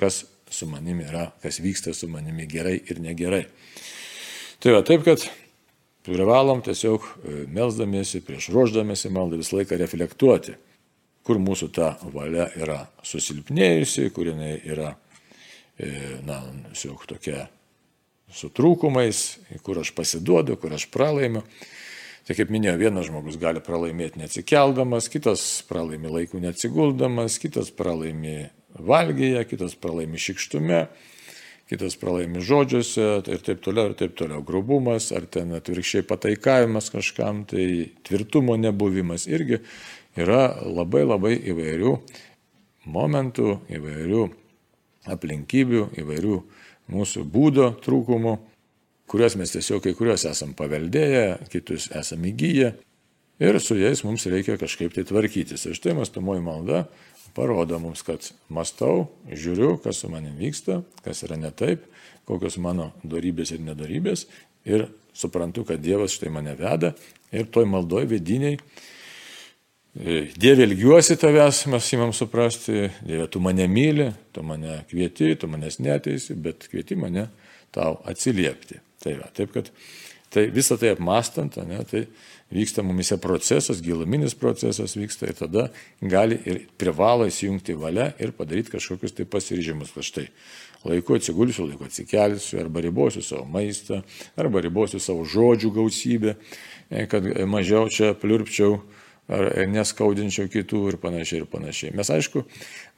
kas 0.00 0.26
su 0.52 0.68
manimi 0.68 1.08
yra, 1.08 1.30
kas 1.42 1.62
vyksta 1.64 1.96
su 1.96 2.12
manimi 2.12 2.44
gerai 2.50 2.76
ir 2.84 3.00
negerai. 3.02 3.46
Tai 4.60 4.76
va, 4.76 4.84
taip, 4.86 5.02
kad 5.08 5.24
privalom 6.04 6.60
tiesiog 6.64 7.04
e, 7.04 7.34
melzdamiesi, 7.54 8.22
prieš 8.24 8.50
ruoždamiesi 8.52 9.10
maldą 9.12 9.40
visą 9.40 9.58
laiką 9.60 9.78
reflektuoti, 9.80 10.56
kur 11.24 11.40
mūsų 11.40 11.70
ta 11.74 11.94
valia 12.12 12.50
yra 12.60 12.82
susilpnėjusi, 13.06 14.10
kur 14.12 14.28
jinai 14.28 14.58
yra, 14.60 14.92
e, 15.80 16.20
na, 16.26 16.42
tiesiog 16.72 17.06
tokia 17.14 17.46
su 18.34 18.50
trūkumais, 18.52 19.22
kur 19.64 19.80
aš 19.80 19.94
pasiduodu, 19.96 20.58
kur 20.60 20.74
aš 20.76 20.88
pralaimiu. 20.92 21.44
Tai 22.24 22.36
kaip 22.36 22.48
minėjau, 22.52 22.78
vienas 22.80 23.08
žmogus 23.10 23.36
gali 23.40 23.60
pralaimėti 23.60 24.22
neatsikeldamas, 24.22 25.10
kitas 25.12 25.42
pralaimi 25.68 26.08
laikų 26.08 26.40
neatsiguldamas, 26.40 27.36
kitas 27.40 27.68
pralaimi 27.76 28.46
valgyje, 28.80 29.42
kitas 29.50 29.76
pralaimi 29.76 30.20
šikštume, 30.20 30.86
kitas 31.70 31.96
pralaimi 32.00 32.42
žodžiuose 32.44 33.06
ir 33.32 33.42
taip 33.44 33.62
toliau, 33.64 33.90
ir 33.90 33.98
taip 33.98 34.16
toliau. 34.18 34.42
Grubumas 34.44 35.10
ar 35.16 35.26
ten 35.30 35.54
atvirkščiai 35.56 36.06
pataikavimas 36.08 36.90
kažkam, 36.92 37.44
tai 37.48 37.90
tvirtumo 38.04 38.56
nebuvimas 38.60 39.26
irgi 39.30 39.62
yra 40.20 40.46
labai 40.62 41.04
labai 41.06 41.34
įvairių 41.52 41.94
momentų, 42.94 43.58
įvairių 43.72 44.24
aplinkybių, 45.14 45.86
įvairių 46.00 46.40
mūsų 46.92 47.24
būdo 47.32 47.70
trūkumų, 47.84 48.34
kuriuos 49.08 49.36
mes 49.40 49.52
tiesiog 49.56 49.82
kai 49.84 49.94
kuriuos 49.96 50.26
esam 50.28 50.52
paveldėję, 50.56 51.48
kitus 51.52 51.88
esam 51.96 52.24
įgyję 52.28 52.74
ir 53.44 53.60
su 53.60 53.76
jais 53.78 54.04
mums 54.04 54.26
reikia 54.30 54.56
kažkaip 54.60 54.94
tai 54.94 55.04
tvarkytis. 55.08 55.66
Ir 55.66 55.76
štai 55.76 55.96
mastumoji 55.98 56.44
malda 56.44 56.84
parodo 57.34 57.78
mums, 57.82 58.04
kad 58.06 58.24
mastau, 58.52 59.08
žiūriu, 59.28 59.76
kas 59.82 60.02
su 60.02 60.10
manim 60.12 60.36
vyksta, 60.38 60.82
kas 61.04 61.24
yra 61.26 61.38
ne 61.40 61.50
taip, 61.54 61.86
kokios 62.28 62.56
mano 62.62 62.92
darybės 63.04 63.54
ir 63.54 63.64
nedarybės 63.66 64.26
ir 64.68 64.88
suprantu, 65.14 65.66
kad 65.68 65.82
Dievas 65.82 66.14
štai 66.16 66.32
mane 66.32 66.56
veda 66.58 66.94
ir 67.34 67.50
toj 67.52 67.68
maldoj 67.70 68.06
vidiniai 68.10 68.58
E, 69.94 70.26
Dieve 70.36 70.64
ilgiuosi 70.66 71.14
tavęs, 71.22 71.60
mes 71.70 71.88
įmam 71.94 72.10
suprasti, 72.16 72.88
Dieve, 73.06 73.28
tu 73.30 73.38
mane 73.38 73.68
myli, 73.70 74.08
tu 74.34 74.42
mane 74.42 74.80
kvieti, 74.90 75.36
tu 75.38 75.46
manęs 75.46 75.78
neteisi, 75.78 76.34
bet 76.34 76.66
kvieti 76.70 76.98
mane 76.98 77.28
tau 77.74 78.00
atsiliepti. 78.10 78.80
Tai 79.04 79.12
va, 79.20 79.28
taip 79.36 79.52
kad 79.54 79.70
tai 80.34 80.48
visą 80.50 80.78
tai 80.80 80.92
apmastant, 80.94 81.56
ne, 81.68 81.80
tai 81.88 82.04
vyksta 82.54 82.82
mumise 82.82 83.18
procesas, 83.22 83.82
giluminis 83.82 84.34
procesas 84.38 84.96
vyksta 84.98 85.30
ir 85.30 85.38
tada 85.38 85.68
gali 86.02 86.38
ir 86.44 86.64
privalo 86.78 87.28
įsijungti 87.30 87.76
valia 87.78 88.10
ir 88.22 88.34
padaryti 88.36 88.74
kažkokius 88.74 89.14
tai 89.16 89.28
pasiryžimus, 89.30 89.94
kad 89.94 90.06
štai 90.06 90.26
laiku 90.84 91.16
atsigulsiu, 91.16 91.68
laiku 91.70 91.86
atsikelsiu, 91.88 92.58
arba 92.60 92.82
ribosiu 92.84 93.22
savo 93.24 93.46
maistą, 93.48 94.02
arba 94.36 94.62
ribosiu 94.64 95.00
savo 95.00 95.24
žodžių 95.24 95.72
gausybę, 95.78 96.36
e, 96.90 97.06
kad 97.10 97.24
mažiau 97.48 97.88
čia 97.88 98.12
pliurpčiau 98.18 98.82
ar 99.24 99.46
neskaudinčiau 99.72 100.50
kitų 100.52 100.80
ir 100.90 100.98
panašiai 101.00 101.40
ir 101.40 101.46
panašiai. 101.48 101.94
Mes 101.96 102.10
aišku, 102.12 102.42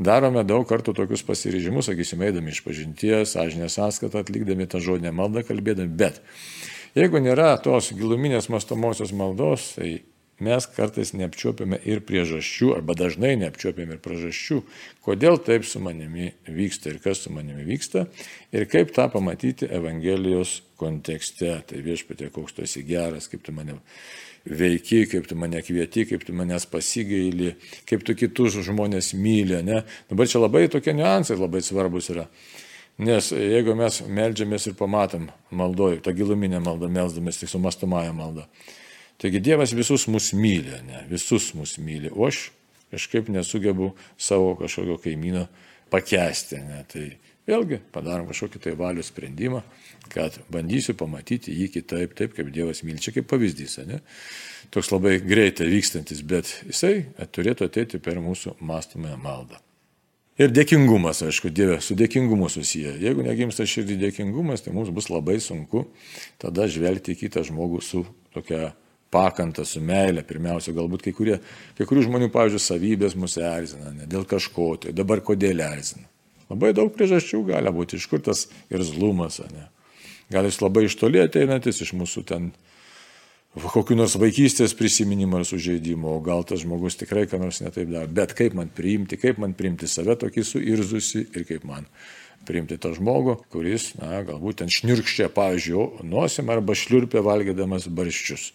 darome 0.03 0.43
daug 0.43 0.67
kartų 0.67 0.97
tokius 0.99 1.23
pasiryžimus, 1.27 1.87
sakysime, 1.87 2.27
eidami 2.31 2.51
iš 2.51 2.65
pažinties, 2.67 3.37
sąžinę 3.37 3.71
sąskaitą, 3.71 4.25
atlikdami 4.25 4.67
tą 4.67 4.83
žodinę 4.83 5.15
maldą, 5.15 5.45
kalbėdami, 5.47 5.95
bet 5.95 6.19
jeigu 6.97 7.23
nėra 7.23 7.55
tos 7.63 7.93
giluminės 7.97 8.51
mastomosios 8.53 9.13
maldos, 9.17 9.75
tai 9.77 10.01
mes 10.43 10.67
kartais 10.69 11.15
neapčiuopiame 11.17 11.79
ir 11.89 12.03
priežasčių, 12.05 12.75
arba 12.77 12.97
dažnai 12.99 13.35
neapčiuopiame 13.41 13.97
ir 13.97 14.03
priežasčių, 14.05 14.61
kodėl 15.05 15.39
taip 15.45 15.65
su 15.65 15.81
manimi 15.81 16.33
vyksta 16.45 16.93
ir 16.93 17.01
kas 17.05 17.25
su 17.25 17.33
manimi 17.33 17.65
vyksta, 17.69 18.07
ir 18.53 18.69
kaip 18.69 18.93
tą 18.97 19.09
pamatyti 19.13 19.69
Evangelijos 19.73 20.61
kontekste. 20.77 21.55
Tai 21.69 21.83
viešpatė, 21.85 22.29
koks 22.35 22.57
tu 22.57 22.67
esi 22.67 22.85
geras, 22.87 23.31
kaip 23.33 23.47
tu 23.47 23.55
mane 23.57 23.79
veiki, 24.47 25.07
kaip 25.11 25.27
tu 25.29 25.39
mane 25.39 25.63
kvieti, 25.65 26.07
kaip 26.11 26.25
tu 26.27 26.37
manęs 26.37 26.69
pasigaili, 26.71 27.55
kaip 27.89 28.05
tu 28.07 28.15
kitus 28.19 28.61
žmonės 28.67 29.15
myli. 29.19 29.63
Ne? 29.67 29.83
Dabar 30.11 30.29
čia 30.31 30.43
labai 30.43 30.67
tokie 30.73 30.95
niuansai 30.97 31.39
labai 31.41 31.65
svarbus 31.65 32.13
yra. 32.15 32.29
Nes 32.97 33.29
jeigu 33.33 33.75
mes 33.77 34.01
melžiamės 34.09 34.71
ir 34.71 34.77
pamatom 34.79 35.29
maldoj, 35.53 35.99
tą 36.05 36.15
giluminę 36.17 36.63
maldą 36.65 36.89
melzdamės 36.89 37.43
tik 37.43 37.53
su 37.53 37.61
mastomąją 37.61 38.15
maldą. 38.17 38.47
Taigi 39.21 39.41
Dievas 39.41 39.75
visus 39.77 40.07
mus 40.13 40.31
myli, 40.37 40.79
ne? 40.87 41.05
visus 41.11 41.51
mus 41.57 41.77
myli, 41.81 42.13
o 42.13 42.29
aš 42.29 42.51
kažkaip 42.93 43.29
nesugebu 43.33 43.91
savo 44.17 44.55
kažkokio 44.61 44.97
kaimyno 45.05 45.47
pakesti. 45.93 46.61
Ne? 46.65 46.83
Tai 46.89 47.05
vėlgi 47.49 47.81
padarom 47.93 48.29
kažkokį 48.29 48.65
tai 48.65 48.77
valių 48.81 49.05
sprendimą 49.05 49.63
kad 50.13 50.39
bandysiu 50.53 50.95
pamatyti 50.99 51.55
jį 51.55 51.69
kitaip, 51.77 52.15
taip 52.19 52.35
kaip 52.37 52.51
Dievas 52.55 52.83
myli. 52.87 53.03
Čia 53.03 53.15
kaip 53.17 53.29
pavyzdys, 53.31 53.79
ne? 53.89 54.01
Toks 54.75 54.91
labai 54.93 55.19
greitai 55.23 55.69
vykstantis, 55.71 56.23
bet 56.27 56.51
jisai 56.67 57.09
turėtų 57.35 57.71
ateiti 57.71 58.03
per 58.03 58.21
mūsų 58.23 58.57
mąstymąją 58.67 59.19
maldą. 59.23 59.66
Ir 60.37 60.51
dėkingumas, 60.53 61.23
aišku, 61.25 61.49
Dieve, 61.49 61.79
su 61.81 61.95
dėkingumu 61.97 62.51
susiję. 62.53 62.99
Jeigu 63.01 63.25
negimsta 63.25 63.65
širdį 63.65 63.95
dėkingumas, 64.03 64.61
tai 64.65 64.75
mums 64.77 64.91
bus 64.93 65.09
labai 65.09 65.39
sunku 65.41 65.87
tada 66.43 66.67
žvelgti 66.69 67.15
į 67.15 67.21
kitą 67.23 67.45
žmogų 67.47 67.81
su 67.81 68.03
tokia 68.37 68.75
pakanta, 69.13 69.65
su 69.65 69.81
meilė. 69.81 70.27
Pirmiausia, 70.29 70.75
galbūt 70.77 71.07
kai, 71.07 71.15
kurie, 71.17 71.39
kai 71.79 71.87
kurių 71.89 72.05
žmonių, 72.11 72.29
pavyzdžiui, 72.35 72.61
savybės 72.67 73.17
mus 73.17 73.39
erzina, 73.41 73.95
ne 73.97 74.09
dėl 74.11 74.29
kažko, 74.29 74.75
tai 74.85 74.93
dabar 74.97 75.25
kodėl 75.25 75.65
erzina. 75.65 76.05
Labai 76.51 76.75
daug 76.77 76.93
priežasčių 76.95 77.41
gali 77.49 77.73
būti, 77.73 77.97
iš 77.97 78.07
kur 78.11 78.21
tas 78.23 78.45
ir 78.69 78.85
zlumas, 78.85 79.41
ne. 79.55 79.71
Gal 80.31 80.45
jis 80.45 80.61
labai 80.61 80.85
iš 80.85 80.99
toli 81.01 81.23
ateinantis 81.23 81.81
iš 81.81 81.95
mūsų 81.97 82.27
ten 82.29 82.51
kokiu 83.57 83.97
nors 83.97 84.19
vaikystės 84.21 84.75
prisiminimo 84.77 85.41
ar 85.41 85.47
sužeidimo, 85.49 86.17
o 86.17 86.21
gal 86.25 86.45
tas 86.45 86.61
žmogus 86.61 86.99
tikrai 87.01 87.25
ką 87.31 87.41
nors 87.41 87.63
netaip 87.65 87.89
daro. 87.89 88.11
Bet 88.13 88.35
kaip 88.37 88.57
man 88.59 88.69
priimti, 88.69 89.17
kaip 89.21 89.41
man 89.41 89.57
priimti 89.57 89.89
save 89.89 90.19
tokį 90.21 90.45
suirzusi 90.45 91.25
ir 91.33 91.47
kaip 91.49 91.65
man 91.69 91.89
priimti 92.47 92.77
tą 92.79 92.93
žmogų, 92.95 93.39
kuris, 93.51 93.91
na, 93.99 94.21
galbūt 94.27 94.61
ten 94.61 94.71
šnirkščia, 94.71 95.31
pavyzdžiui, 95.35 96.05
nosim 96.07 96.53
arba 96.53 96.77
šliurpia 96.79 97.25
valgydamas 97.27 97.89
barščius. 97.89 98.53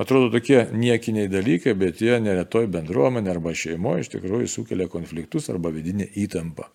Atrodo 0.00 0.30
tokie 0.32 0.64
niekiniai 0.72 1.30
dalykai, 1.30 1.76
bet 1.78 2.00
jie 2.02 2.16
neretoj 2.20 2.66
bendruomenė 2.72 3.34
arba 3.34 3.52
šeimoje 3.56 4.06
iš 4.06 4.14
tikrųjų 4.16 4.48
sukelia 4.48 4.88
konfliktus 4.90 5.50
arba 5.52 5.72
vidinę 5.72 6.08
įtampą. 6.18 6.66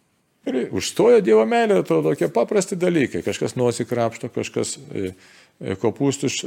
Ir 0.48 0.70
užstoja 0.72 1.20
Dievo 1.26 1.44
meilė, 1.50 1.82
to 1.84 2.00
tokie 2.06 2.30
paprasti 2.32 2.78
dalykai. 2.80 3.20
Kažkas 3.26 3.58
nusikrapšto, 3.60 4.30
kažkas 4.32 4.78
e, 4.78 5.10
kopūstus 5.82 6.44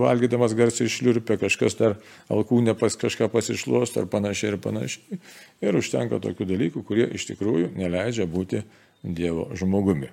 valgydamas 0.00 0.52
garsiai 0.56 0.90
išliurpia, 0.90 1.38
kažkas 1.40 1.78
dar 1.78 1.96
alkūnė 2.32 2.74
pas 2.78 2.96
kažką 3.00 3.30
pasišluos 3.32 3.94
ar 3.96 4.08
panašiai 4.12 4.52
ir 4.52 4.58
panašiai. 4.60 5.20
Ir 5.64 5.78
užtenka 5.80 6.20
tokių 6.20 6.48
dalykų, 6.50 6.84
kurie 6.84 7.08
iš 7.16 7.30
tikrųjų 7.32 7.72
neleidžia 7.78 8.28
būti 8.28 8.64
Dievo 9.00 9.46
žmogumi. 9.56 10.10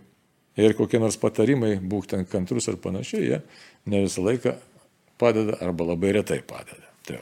Ir 0.57 0.73
kokie 0.77 1.01
nors 1.01 1.19
patarimai, 1.19 1.75
būk 1.83 2.07
ten 2.07 2.23
kantrus 2.25 2.69
ar 2.71 2.79
panašiai, 2.79 3.25
jie 3.27 3.41
ne 3.85 4.05
visą 4.05 4.23
laiką 4.23 4.55
padeda 5.19 5.57
arba 5.61 5.91
labai 5.91 6.13
retai 6.15 6.39
padeda. 6.39 6.87
Tai. 7.05 7.19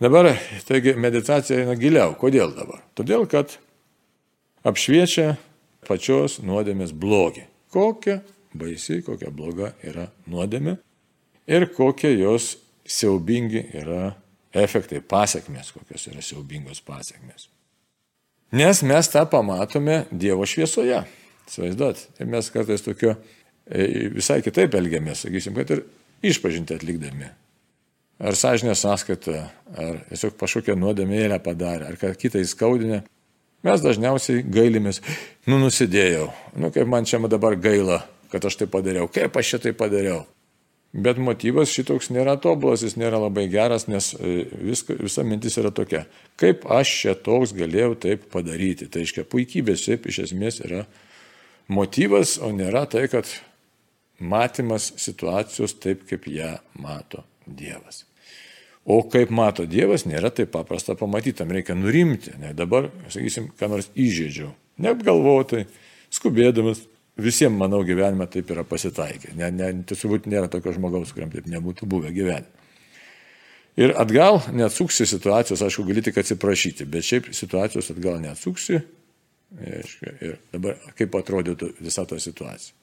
Dabar, 0.00 0.32
taigi, 0.66 0.96
meditacija 0.96 1.60
eina 1.60 1.76
giliau. 1.76 2.16
Kodėl 2.18 2.54
dabar? 2.56 2.80
Todėl, 2.96 3.28
kad 3.28 3.58
apšviečia 4.64 5.34
pačios 5.86 6.40
nuodėmės 6.40 6.96
blogį. 6.96 7.44
Kokia 7.70 8.22
baisi, 8.54 9.00
kokia 9.06 9.30
bloga 9.34 9.74
yra 9.86 10.08
nuodėmė 10.30 10.76
ir 11.50 11.66
kokie 11.74 12.12
jos 12.18 12.56
siaubingi 12.86 13.64
yra 13.78 14.14
efektai, 14.54 15.00
pasiekmes, 15.00 15.72
kokios 15.74 16.08
yra 16.10 16.22
siaubingos 16.24 16.82
pasiekmes. 16.82 17.48
Nes 18.52 18.82
mes 18.82 19.10
tą 19.10 19.22
pamatome 19.30 20.04
Dievo 20.10 20.46
šviesoje. 20.46 21.04
Svaizduot, 21.50 21.98
tai 22.18 22.26
mes 22.30 22.46
kartais 22.50 22.82
tokio 22.82 23.14
e, 23.66 24.08
visai 24.14 24.38
kitaip 24.42 24.74
elgiamės, 24.78 25.24
sakysim, 25.24 25.54
kad 25.58 25.70
ir 25.74 25.84
išpažinti 26.26 26.76
atlikdami. 26.76 27.30
Ar 28.20 28.36
sąžinė 28.36 28.76
sąskaita, 28.78 29.46
ar 29.74 30.02
tiesiog 30.10 30.36
kažkokią 30.38 30.76
nuodėmėlę 30.78 31.40
padarė, 31.42 31.88
ar 31.90 31.98
ką 31.98 32.12
kitą 32.20 32.42
įskaudinę. 32.44 33.00
Mes 33.66 33.82
dažniausiai 33.82 34.44
gailimės, 34.46 35.02
nu 35.50 35.58
nusidėjau, 35.60 36.30
nu 36.56 36.70
kaip 36.72 36.88
man 36.88 37.08
čia 37.08 37.18
dabar 37.26 37.58
gaila, 37.60 38.00
kad 38.32 38.44
aš 38.46 38.60
tai 38.60 38.68
padariau, 38.70 39.08
kaip 39.12 39.36
aš 39.36 39.56
šitai 39.56 39.74
padariau. 39.76 40.24
Bet 40.90 41.20
motyvas 41.22 41.70
šitoks 41.70 42.08
nėra 42.10 42.34
tobulas, 42.42 42.82
jis 42.82 42.96
nėra 42.98 43.20
labai 43.22 43.44
geras, 43.50 43.86
nes 43.86 44.10
e, 44.18 44.40
viska, 44.66 44.96
visa 44.98 45.22
mintis 45.22 45.54
yra 45.60 45.70
tokia, 45.70 46.02
kaip 46.40 46.64
aš 46.66 46.90
čia 47.02 47.14
toks 47.14 47.52
galėjau 47.54 47.94
taip 48.06 48.24
padaryti. 48.32 48.88
Tai 48.90 49.04
reiškia, 49.04 49.22
puikybės 49.30 49.84
šiaip 49.86 50.08
iš 50.10 50.24
esmės 50.26 50.58
yra 50.66 50.82
motyvas, 51.70 52.40
o 52.42 52.50
nėra 52.50 52.88
tai, 52.90 53.06
kad 53.12 53.30
matymas 54.18 54.90
situacijos 54.98 55.78
taip, 55.78 56.02
kaip 56.10 56.26
ją 56.26 56.56
mato 56.82 57.22
Dievas. 57.46 58.04
O 58.82 59.04
kaip 59.06 59.30
mato 59.30 59.68
Dievas, 59.70 60.08
nėra 60.10 60.32
taip 60.34 60.50
paprasta 60.56 60.96
pamatyti, 60.98 61.38
tam 61.38 61.54
reikia 61.54 61.78
nurimti. 61.78 62.34
Ne 62.40 62.50
dabar, 62.56 62.90
sakysim, 63.12 63.50
ką 63.54 63.70
nors 63.70 63.90
įžeidžiau. 63.94 64.50
Neapgalvotai, 64.82 65.68
skubėdamas. 66.10 66.82
Visiems, 67.20 67.58
manau, 67.60 67.82
gyvenime 67.86 68.26
taip 68.30 68.50
yra 68.54 68.64
pasitaikę. 68.66 69.34
Ne, 69.38 69.50
ne, 69.54 69.70
turbūt 69.88 70.28
nėra 70.30 70.48
tokio 70.52 70.74
žmogaus, 70.76 71.12
kuriam 71.14 71.32
taip 71.32 71.48
nebūtų 71.50 71.88
buvę 71.90 72.12
gyvenime. 72.16 72.60
Ir 73.80 73.94
atgal 73.98 74.40
neatsuksi 74.52 75.06
situacijos, 75.08 75.62
aišku, 75.64 75.86
gali 75.88 76.02
tik 76.04 76.18
atsiprašyti, 76.20 76.84
bet 76.90 77.06
šiaip 77.06 77.30
situacijos 77.36 77.92
atgal 77.94 78.18
neatsuksi. 78.20 78.80
Ir 79.60 80.36
dabar 80.52 80.76
kaip 80.98 81.16
atrodytų 81.18 81.72
visa 81.80 82.04
ta 82.06 82.18
situacija. 82.20 82.76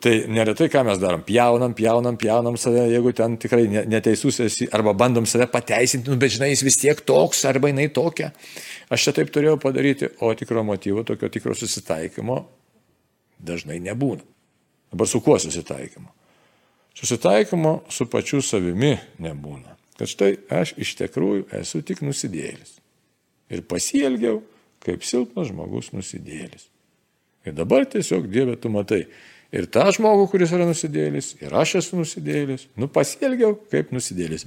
Tai 0.00 0.12
neretai 0.32 0.70
ką 0.72 0.80
mes 0.88 0.96
darom, 0.96 1.20
pjaunam, 1.26 1.74
pjaunam, 1.76 2.16
pjaunam 2.16 2.54
save, 2.56 2.86
jeigu 2.88 3.12
ten 3.12 3.34
tikrai 3.36 3.66
neteisus 3.84 4.40
esi, 4.40 4.68
arba 4.72 4.94
bandom 4.96 5.26
save 5.28 5.50
pateisinti, 5.52 6.08
nu, 6.08 6.16
bet 6.16 6.32
žinai, 6.32 6.48
jis 6.54 6.62
vis 6.64 6.80
tiek 6.80 7.02
toks, 7.04 7.44
arba 7.44 7.68
jinai 7.68 7.90
tokia. 7.92 8.30
Aš 8.88 9.04
čia 9.04 9.14
taip 9.18 9.34
turėjau 9.34 9.58
padaryti, 9.60 10.08
o 10.24 10.32
tikro 10.38 10.64
motyvo, 10.64 11.04
tokio 11.04 11.28
tikro 11.28 11.54
susitaikymo 11.58 12.38
dažnai 13.38 13.78
nebūna. 13.84 14.24
Dabar 14.92 15.08
su 15.10 15.20
kuo 15.20 15.38
susitaikymo? 15.38 16.12
Susitaikymo 16.96 17.82
su 17.92 18.06
pačiu 18.08 18.40
savimi 18.42 18.96
nebūna. 19.20 19.76
Kad 19.96 20.10
štai 20.12 20.32
aš 20.52 20.74
iš 20.80 20.94
tikrųjų 21.00 21.46
esu 21.56 21.82
tik 21.84 22.02
nusidėlis. 22.04 22.76
Ir 23.52 23.62
pasielgiau 23.68 24.40
kaip 24.84 25.04
silpnas 25.04 25.50
žmogus 25.50 25.92
nusidėlis. 25.94 26.68
Ir 27.46 27.54
dabar 27.56 27.86
tiesiog 27.88 28.26
Dieve 28.30 28.56
tu 28.58 28.70
matai, 28.72 29.04
ir 29.54 29.68
tą 29.70 29.86
žmogų, 29.94 30.26
kuris 30.32 30.52
yra 30.54 30.66
nusidėlis, 30.66 31.34
ir 31.42 31.54
aš 31.54 31.76
esu 31.82 32.00
nusidėlis, 32.00 32.66
nu 32.78 32.88
pasielgiau 32.92 33.54
kaip 33.70 33.92
nusidėlis. 33.94 34.46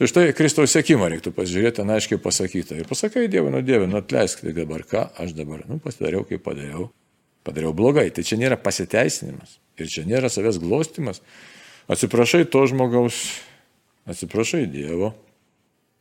Tai 0.00 0.08
štai 0.08 0.30
Kristaus 0.32 0.72
sėkimą 0.72 1.10
reiktų 1.12 1.34
pasižiūrėti, 1.36 1.76
ten 1.82 1.92
aiškiai 1.92 2.20
pasakyta. 2.24 2.78
Ir 2.80 2.88
pasakai 2.88 3.26
Dievui, 3.28 3.52
nu 3.52 3.60
Dieve, 3.60 3.84
nu 3.90 3.98
atleisk 4.00 4.40
tai 4.40 4.54
dabar, 4.56 4.86
ką 4.88 5.04
aš 5.20 5.34
dabar, 5.36 5.66
nu 5.68 5.76
pasidariau, 5.84 6.24
kaip 6.28 6.40
padariau. 6.46 6.88
Padariau 7.46 7.72
blogai. 7.76 8.08
Tai 8.14 8.24
čia 8.26 8.38
nėra 8.40 8.58
pasiteisinimas. 8.60 9.58
Ir 9.80 9.88
čia 9.90 10.04
nėra 10.08 10.30
savęs 10.32 10.60
glostimas. 10.60 11.22
Atsiprašai 11.90 12.44
to 12.52 12.62
žmogaus, 12.70 13.16
atsiprašai 14.10 14.66
Dievo. 14.70 15.14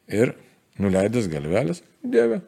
Ir 0.10 0.36
nuleidęs 0.82 1.30
galvelės, 1.32 1.84
Dieve, 2.02 2.42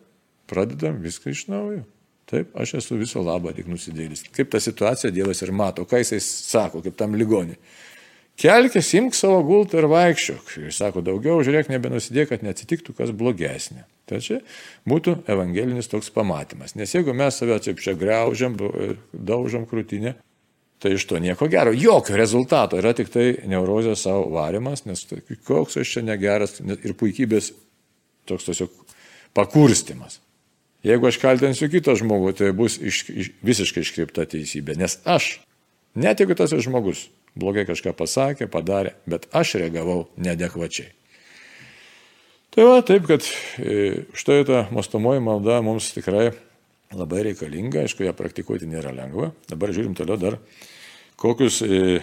pradedam 0.50 1.00
viską 1.04 1.34
iš 1.34 1.46
naujo. 1.52 1.84
Taip, 2.32 2.54
aš 2.56 2.78
esu 2.80 2.96
viso 2.96 3.20
labo 3.24 3.52
tik 3.52 3.68
nusidėlis. 3.68 4.24
Kaip 4.32 4.52
tą 4.54 4.62
situaciją 4.64 5.12
Dievas 5.12 5.42
ir 5.44 5.52
mato, 5.52 5.84
ką 5.88 6.00
jisai 6.00 6.22
sako, 6.24 6.80
kaip 6.86 6.96
tam 7.00 7.18
ligoniui. 7.20 7.58
Kelkis, 8.40 8.90
imk 8.98 9.16
savo 9.16 9.42
gultą 9.46 9.82
ir 9.82 9.88
vaikščiok. 9.92 10.56
Jis 10.66 10.80
sako, 10.82 11.04
daugiau 11.06 11.44
žiūrėk, 11.46 11.70
nebenusidėk, 11.70 12.32
kad 12.32 12.46
neatsitiktų 12.46 12.96
kas 12.98 13.12
blogesnė. 13.14 13.86
Tai 14.10 14.20
čia 14.24 14.40
būtų 14.90 15.22
evangelinis 15.30 15.92
toks 15.92 16.10
pamatymas. 16.16 16.74
Nes 16.80 16.96
jeigu 16.96 17.14
mes 17.16 17.38
save 17.38 17.60
taip 17.64 17.84
čia 17.84 17.94
greužiam, 18.00 18.58
daužom 19.14 19.68
krūtinę, 19.70 20.16
tai 20.82 20.96
iš 20.98 21.06
to 21.08 21.22
nieko 21.22 21.48
gero. 21.52 21.76
Jokio 21.76 22.18
rezultato. 22.18 22.80
Yra 22.82 22.96
tik 22.98 23.14
tai 23.14 23.28
neurozė 23.52 23.94
savo 24.00 24.26
varimas, 24.34 24.88
nes 24.90 25.06
tai 25.06 25.22
koks 25.46 25.78
aš 25.84 25.94
čia 25.98 26.06
negeras 26.08 26.58
ir 26.64 26.98
puikybės 26.98 27.54
toks 28.28 28.50
tiesiog 28.50 28.74
pakurstimas. 29.38 30.18
Jeigu 30.84 31.12
aš 31.12 31.22
kaltinsiu 31.22 31.70
kitą 31.70 31.94
žmogų, 32.00 32.34
tai 32.40 32.50
bus 32.58 32.80
iš, 32.82 33.04
iš, 33.14 33.34
visiškai 33.46 33.86
iškreipta 33.86 34.26
teisybė. 34.26 34.80
Nes 34.82 34.98
aš, 35.06 35.36
net 35.94 36.24
jeigu 36.24 36.34
tas 36.40 36.58
žmogus 36.58 37.06
blogai 37.36 37.66
kažką 37.68 37.94
pasakė, 37.98 38.48
padarė, 38.52 38.96
bet 39.10 39.28
aš 39.36 39.56
reagavau 39.62 40.06
nedekvačiai. 40.20 40.92
Tai 42.52 42.66
va, 42.68 42.80
taip, 42.84 43.06
kad 43.08 43.24
e, 43.64 44.08
štai 44.18 44.42
ta 44.48 44.66
mostomoji 44.76 45.22
malda 45.24 45.62
mums 45.64 45.94
tikrai 45.96 46.34
labai 46.92 47.22
reikalinga, 47.30 47.86
aišku, 47.86 48.04
ją 48.04 48.12
praktikuoti 48.18 48.68
nėra 48.68 48.92
lengva. 48.92 49.30
Dabar 49.48 49.72
žiūrim 49.72 49.96
toliau 49.96 50.20
dar, 50.20 50.36
kokius 51.22 51.62
e, 51.64 52.02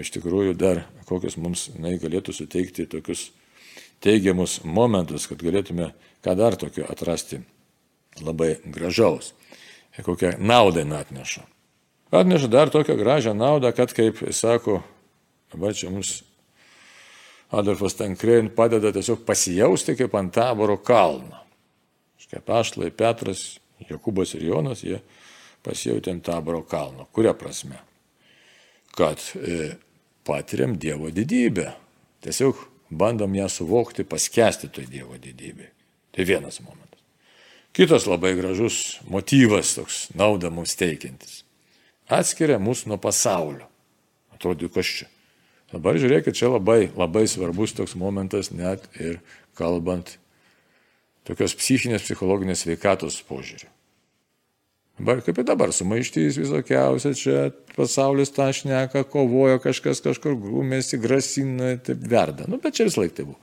iš 0.00 0.14
tikrųjų 0.14 0.56
dar, 0.56 0.86
kokius 1.08 1.36
mums 1.36 1.68
na, 1.76 1.92
galėtų 2.00 2.32
suteikti 2.32 2.88
tokius 2.88 3.28
teigiamus 4.02 4.62
momentus, 4.64 5.28
kad 5.28 5.44
galėtume 5.44 5.92
ką 6.24 6.36
dar 6.40 6.56
tokio 6.56 6.88
atrasti 6.88 7.42
labai 8.24 8.56
gražaus. 8.64 9.34
Kokią 9.92 10.38
naudą 10.40 10.86
atneša. 10.96 11.44
Atneša 12.12 12.48
dar 12.52 12.70
tokią 12.70 12.96
gražią 13.00 13.32
naudą, 13.34 13.72
kad, 13.72 13.94
kaip 13.96 14.18
sako, 14.36 14.82
va 15.56 15.72
čia 15.72 15.88
mums 15.90 16.18
Adolfas 17.52 17.96
Tankrein 17.96 18.50
padeda 18.56 18.92
tiesiog 18.92 19.24
pasijausti 19.28 19.96
kaip 19.96 20.14
ant 20.16 20.32
taboro 20.32 20.78
kalno. 20.80 21.40
Kaip 22.32 22.48
Ašlai, 22.48 22.88
Petras, 22.96 23.58
Jokubas 23.88 24.32
ir 24.32 24.46
Jonas, 24.46 24.80
jie 24.84 25.02
pasijautė 25.64 26.14
ant 26.14 26.24
taboro 26.24 26.62
kalno. 26.64 27.04
Kuria 27.12 27.34
prasme? 27.36 27.76
Kad 28.96 29.20
e, 29.36 29.74
patiriam 30.24 30.78
Dievo 30.80 31.10
didybę. 31.12 31.70
Tiesiog 32.24 32.56
bandom 32.88 33.36
ją 33.36 33.50
suvokti, 33.52 34.04
paskesti 34.08 34.72
toj 34.72 34.88
Dievo 34.88 35.20
didybei. 35.20 35.68
Tai 36.12 36.24
vienas 36.28 36.60
momentas. 36.64 37.00
Kitas 37.72 38.08
labai 38.08 38.32
gražus 38.36 39.00
motyvas, 39.08 39.76
toks 39.76 40.06
naudą 40.16 40.48
mums 40.52 40.76
teikiantis. 40.80 41.42
Atskiria 42.10 42.58
mus 42.58 42.86
nuo 42.86 42.98
pasaulio. 43.00 43.68
Atrodo, 44.34 44.70
kas 44.72 44.88
čia. 44.98 45.10
Dabar 45.72 45.96
žiūrėkit, 45.96 46.36
čia 46.36 46.50
labai, 46.52 46.90
labai 46.98 47.24
svarbus 47.30 47.72
toks 47.76 47.94
momentas 47.96 48.50
net 48.52 48.84
ir 49.00 49.20
kalbant 49.56 50.18
tokios 51.28 51.54
psichinės, 51.56 52.04
psichologinės 52.04 52.66
veikatos 52.68 53.22
požiūrį. 53.28 53.70
Dabar 55.00 55.22
kaip 55.24 55.38
ir 55.40 55.46
dabar, 55.48 55.72
sumaištys 55.72 56.36
visokiausia, 56.36 57.14
čia 57.16 57.38
pasaulis 57.76 58.34
tą 58.34 58.50
šneka, 58.52 59.06
kovojo 59.08 59.62
kažkas 59.64 60.02
kažkur 60.04 60.36
grūmėsi, 60.38 61.00
grasina, 61.00 61.72
taip 61.80 62.04
verda. 62.12 62.44
Nu, 62.50 62.60
bet 62.60 62.76
čia 62.76 62.86
vis 62.90 62.98
laik 63.00 63.16
tai 63.16 63.26
buvo. 63.30 63.40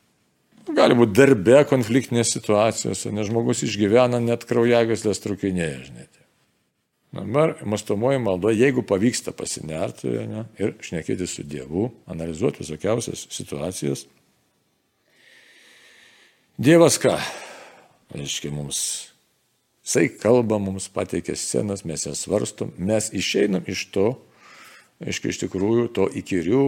Gali 0.70 0.94
būti 0.94 1.18
darbe 1.18 1.64
konfliktinės 1.66 2.36
situacijose, 2.36 3.10
nes 3.16 3.26
žmogus 3.32 3.64
išgyvena 3.66 4.22
net 4.22 4.46
kraujagyslės 4.46 5.24
trukinėje, 5.24 5.80
žinai. 5.88 6.09
Dabar 7.16 7.56
mastomoji 7.66 8.20
malda, 8.22 8.52
jeigu 8.54 8.84
pavyksta 8.86 9.34
pasinerti 9.34 10.12
ne, 10.30 10.46
ir 10.62 10.76
šnekėti 10.86 11.26
su 11.28 11.46
Dievu, 11.48 11.88
analizuoti 12.10 12.62
visokiausias 12.62 13.26
situacijas. 13.34 14.06
Dievas 16.60 17.00
ką? 17.02 17.16
Reiškia 18.14 18.52
mums 18.54 19.10
Jisai 19.90 20.10
kalba 20.22 20.60
mums, 20.62 20.86
pateikia 20.94 21.34
scenas, 21.34 21.82
mes 21.82 22.04
jas 22.06 22.20
svarstom, 22.22 22.70
mes 22.78 23.08
išeinam 23.10 23.64
iš 23.66 23.88
to, 23.90 24.04
aiškiai 25.02 25.34
iš 25.34 25.40
tikrųjų, 25.42 25.88
to 25.98 26.06
įkyrių, 26.20 26.66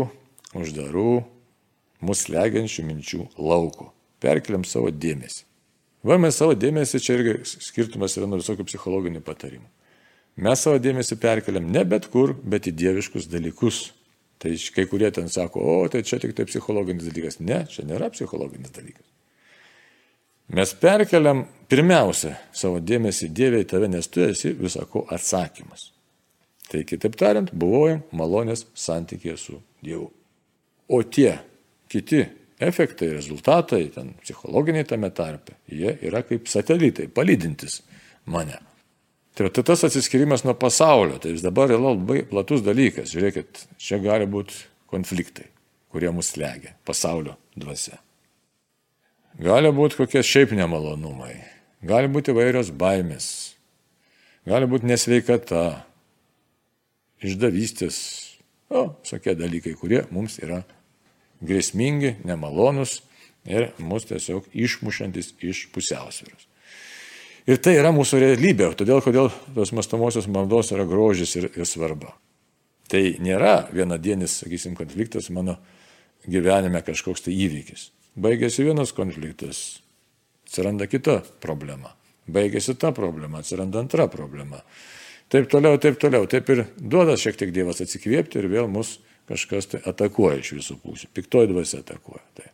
uždarų, 0.57 1.11
mus 2.01 2.23
legiančių 2.33 2.85
minčių 2.87 3.27
lauko. 3.37 3.91
Perkeliam 4.25 4.65
savo 4.65 4.89
dėmesį. 4.89 5.45
Va 6.01 6.17
mes 6.17 6.33
savo 6.41 6.55
dėmesį, 6.57 7.03
čia 7.05 7.19
irgi 7.19 7.35
skirtumas 7.45 8.17
yra 8.17 8.25
nuo 8.25 8.41
visokių 8.41 8.65
psichologinių 8.71 9.21
patarimų. 9.21 9.69
Mes 10.39 10.63
savo 10.63 10.79
dėmesį 10.79 11.17
perkeliam 11.19 11.67
ne 11.67 11.83
bet 11.85 12.07
kur, 12.13 12.33
bet 12.33 12.69
į 12.69 12.75
dieviškus 12.77 13.27
dalykus. 13.31 13.89
Tai 14.41 14.55
kai 14.73 14.87
kurie 14.89 15.11
ten 15.13 15.27
sako, 15.29 15.61
o 15.61 15.87
tai 15.91 16.01
čia 16.07 16.17
tik 16.21 16.33
tai 16.37 16.47
psichologinis 16.49 17.05
dalykas. 17.05 17.37
Ne, 17.43 17.65
čia 17.69 17.85
nėra 17.85 18.09
psichologinis 18.13 18.73
dalykas. 18.73 19.05
Mes 20.51 20.73
perkeliam 20.75 21.45
pirmiausia 21.71 22.33
savo 22.51 22.81
dėmesį 22.83 23.29
Dievė 23.31 23.61
į 23.63 23.67
tave, 23.71 23.87
nes 23.91 24.07
tu 24.11 24.23
esi 24.25 24.51
visako 24.57 25.05
atsakymas. 25.13 25.91
Tai 26.71 26.81
kitaip 26.87 27.15
tariant, 27.19 27.53
buvojam 27.53 28.01
malonės 28.15 28.65
santykėje 28.75 29.37
su 29.39 29.59
Dievu. 29.83 30.09
O 30.91 31.03
tie 31.03 31.37
kiti 31.91 32.25
efektai, 32.59 33.13
rezultatai, 33.15 33.85
ten 33.95 34.11
psichologiniai 34.23 34.87
tame 34.87 35.11
tarpe, 35.15 35.55
jie 35.71 35.95
yra 36.07 36.23
kaip 36.27 36.49
satelitai, 36.51 37.07
palydintis 37.07 37.79
mane. 38.25 38.59
Tai, 39.35 39.47
tai 39.49 39.63
tas 39.63 39.83
atsiskirimas 39.87 40.43
nuo 40.43 40.53
pasaulio, 40.59 41.19
tai 41.21 41.31
jis 41.31 41.43
dabar 41.45 41.71
yra 41.71 41.79
labai 41.79 42.23
platus 42.27 42.63
dalykas. 42.65 43.13
Žiūrėkit, 43.13 43.65
čia 43.79 44.01
gali 44.03 44.27
būti 44.27 44.57
konfliktai, 44.91 45.47
kurie 45.91 46.11
mus 46.11 46.33
legia 46.39 46.75
pasaulio 46.87 47.37
dvasia. 47.55 48.01
Gali 49.39 49.71
būti 49.71 50.01
kokie 50.01 50.23
šiaip 50.27 50.51
nemalonumai, 50.57 51.37
gali 51.87 52.11
būti 52.11 52.33
įvairios 52.33 52.73
baimės, 52.75 53.29
gali 54.47 54.67
būti 54.67 54.89
nesveikata, 54.91 55.63
išdavystės, 57.23 57.97
o, 58.67 58.89
visokie 58.99 59.37
dalykai, 59.39 59.77
kurie 59.79 60.03
mums 60.11 60.41
yra 60.43 60.65
grėsmingi, 61.39 62.17
nemalonus 62.27 62.99
ir 63.47 63.71
mus 63.79 64.05
tiesiog 64.09 64.51
išmušantis 64.51 65.31
iš 65.39 65.69
pusiausvėros. 65.71 66.50
Ir 67.49 67.57
tai 67.57 67.77
yra 67.79 67.89
mūsų 67.95 68.19
realybė, 68.21 68.69
todėl 68.77 69.01
kodėl 69.01 69.31
tos 69.55 69.71
mastomosios 69.73 70.27
maldos 70.29 70.69
yra 70.75 70.85
grožis 70.85 71.33
ir, 71.39 71.49
ir 71.57 71.65
svarba. 71.65 72.13
Tai 72.91 73.01
nėra 73.23 73.69
vienadienis, 73.73 74.41
sakysim, 74.43 74.75
konfliktas 74.77 75.31
mano 75.33 75.57
gyvenime 76.27 76.83
kažkoks 76.85 77.25
tai 77.25 77.33
įvykis. 77.47 77.89
Baigėsi 78.21 78.65
vienas 78.67 78.91
konfliktas, 78.93 79.81
atsiranda 80.45 80.85
kita 80.91 81.21
problema. 81.41 81.95
Baigėsi 82.31 82.75
ta 82.79 82.91
problema, 82.93 83.39
atsiranda 83.41 83.81
antra 83.81 84.05
problema. 84.11 84.61
Taip 85.31 85.47
toliau, 85.49 85.79
taip 85.79 85.97
toliau. 85.99 86.27
Taip 86.27 86.49
ir 86.51 86.65
duoda 86.75 87.15
šiek 87.17 87.39
tiek 87.39 87.53
Dievas 87.55 87.79
atsikvėpti 87.81 88.41
ir 88.41 88.49
vėl 88.51 88.67
mus 88.69 88.97
kažkas 89.31 89.69
tai 89.71 89.79
atakuoja 89.87 90.41
iš 90.41 90.51
visų 90.57 90.75
pusių. 90.83 91.07
Piktoji 91.15 91.53
dvasia 91.53 91.79
atakuoja. 91.85 92.23
Tai. 92.35 92.49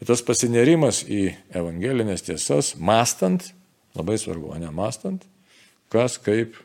Ir 0.00 0.08
tas 0.08 0.24
pasinerimas 0.24 1.02
į 1.04 1.28
evangelinės 1.56 2.24
tiesas, 2.24 2.72
mastant, 2.80 3.50
labai 3.98 4.18
svarbu, 4.20 4.52
o 4.54 4.60
ne 4.60 4.70
mastant, 4.74 5.24
kas 5.92 6.18
kaip, 6.22 6.56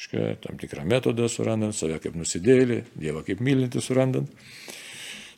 škia, 0.00 0.34
tam 0.44 0.58
tikrą 0.60 0.84
metodą 0.88 1.28
surandant, 1.30 1.76
save 1.76 2.00
kaip 2.02 2.16
nusidėlį, 2.18 2.82
Dievą 3.00 3.24
kaip 3.26 3.42
mylinti 3.44 3.82
surandant, 3.84 4.30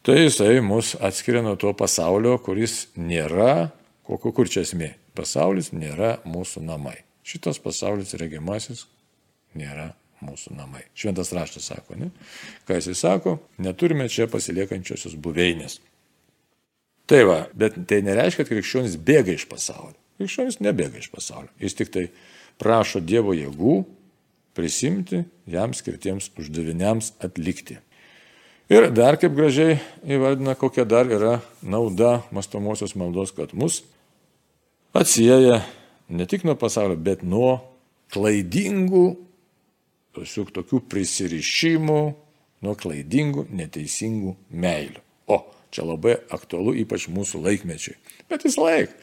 tai 0.07 0.21
jisai 0.23 0.61
mus 0.65 0.95
atskiria 1.01 1.45
nuo 1.45 1.57
to 1.61 1.73
pasaulio, 1.79 2.37
kuris 2.43 2.87
nėra, 2.97 3.71
kokio 4.07 4.35
kur 4.35 4.51
čia 4.51 4.67
esmė. 4.67 4.95
Pasaulis 5.17 5.75
nėra 5.77 6.17
mūsų 6.25 6.63
namai. 6.65 7.03
Šitas 7.27 7.61
pasaulis 7.63 8.15
regimasis 8.19 8.87
nėra 9.59 9.93
mūsų 10.23 10.55
namai. 10.57 10.85
Šventas 10.97 11.33
raštas 11.37 11.69
sako, 11.71 11.99
ne? 12.01 12.11
Ką 12.69 12.79
jisai 12.79 12.95
sako, 12.99 13.37
neturime 13.63 14.09
čia 14.13 14.29
pasiliekančiosios 14.31 15.19
buveinės. 15.21 15.81
Tai 17.11 17.25
va, 17.29 17.39
bet 17.59 17.77
tai 17.91 18.01
nereiškia, 18.07 18.47
kad 18.47 18.55
krikščionis 18.55 18.97
bėga 19.03 19.35
iš 19.35 19.49
pasaulio. 19.51 19.99
Krikščionis 20.23 20.61
nebėga 20.63 21.03
iš 21.03 21.11
pasaulio. 21.11 21.51
Jis 21.59 21.75
tik 21.75 21.91
tai 21.91 22.05
prašo 22.63 23.03
Dievo 23.03 23.35
jėgų 23.35 23.81
prisimti 24.55 25.25
jam 25.51 25.75
skirtiems 25.75 26.31
uždaviniams 26.39 27.17
atlikti. 27.25 27.81
Ir 28.71 28.87
dar 28.95 29.19
kaip 29.19 29.35
gražiai 29.35 29.81
įvardina, 30.07 30.55
kokia 30.55 30.85
dar 30.87 31.11
yra 31.11 31.41
nauda 31.67 32.21
mastomosios 32.31 32.95
maldos, 32.95 33.35
kad 33.35 33.51
mus 33.59 33.81
atsieja 34.95 35.59
ne 36.07 36.29
tik 36.31 36.47
nuo 36.47 36.55
pasaulio, 36.61 36.95
bet 36.95 37.27
nuo 37.27 37.59
klaidingų 38.15 39.07
tiesiog 40.15 40.55
tokių 40.55 40.85
prisirišimų 40.93 42.01
nuo 42.63 42.79
klaidingų, 42.79 43.49
neteisingų 43.51 44.37
meilių. 44.55 45.03
O, 45.35 45.43
čia 45.75 45.89
labai 45.89 46.21
aktualu 46.31 46.77
ypač 46.85 47.11
mūsų 47.11 47.43
laikmečiai. 47.43 47.99
Bet 48.31 48.47
vis 48.47 48.61
laik 48.61 48.95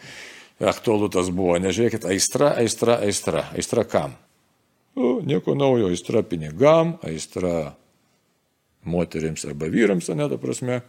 aktualu 0.59 1.09
tas 1.13 1.29
buvo, 1.33 1.55
nežiūrėkit, 1.61 2.07
aistra, 2.09 2.53
aistra, 2.59 2.99
aistra. 3.05 3.45
Aistra 3.55 3.85
kam? 3.87 4.15
Nu, 4.99 5.19
nieko 5.23 5.55
naujo, 5.55 5.91
aistra 5.91 6.23
pinigam, 6.27 6.97
aistra 7.05 7.73
moteriams 8.89 9.45
arba 9.47 9.69
vyrams, 9.71 10.09
ne, 10.15 10.27
ta 10.31 10.39
prasme, 10.41 10.81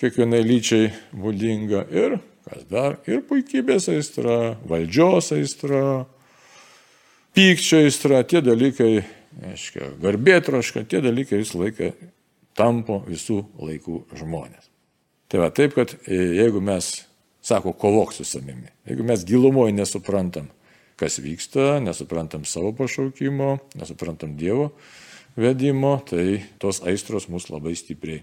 kiekvienai 0.00 0.42
lyčiai 0.46 0.90
būdinga. 1.14 1.84
Ir 1.94 2.18
kas 2.48 2.66
dar? 2.70 2.98
Ir 3.10 3.22
puikybės 3.28 3.90
aistra, 3.92 4.56
valdžios 4.66 5.32
aistra, 5.36 5.82
pykčio 7.36 7.84
aistra, 7.84 8.22
tie 8.26 8.42
dalykai 8.42 8.92
aiškia, 9.50 9.92
garbėtroška, 10.02 10.84
tie 10.88 11.02
dalykai 11.04 11.40
visą 11.42 11.60
laiką 11.62 11.92
tampo 12.58 13.00
visų 13.06 13.42
laikų 13.60 14.02
žmonės. 14.18 14.66
Tai 15.30 15.44
va 15.44 15.50
taip, 15.54 15.76
kad 15.76 15.94
e, 16.02 16.18
jeigu 16.40 16.62
mes, 16.64 16.90
sako, 17.50 17.74
kovok 17.74 18.14
su 18.14 18.24
savimi, 18.24 18.70
jeigu 18.88 19.06
mes 19.06 19.24
gilumoje 19.26 19.74
nesuprantam, 19.74 20.48
kas 21.00 21.18
vyksta, 21.22 21.80
nesuprantam 21.82 22.44
savo 22.48 22.72
pašaukimo, 22.78 23.56
nesuprantam 23.80 24.36
Dievo 24.38 24.70
vedimo, 25.36 25.96
tai 26.06 26.42
tos 26.62 26.82
aistros 26.86 27.28
mus 27.30 27.48
labai 27.50 27.74
stipriai 27.78 28.22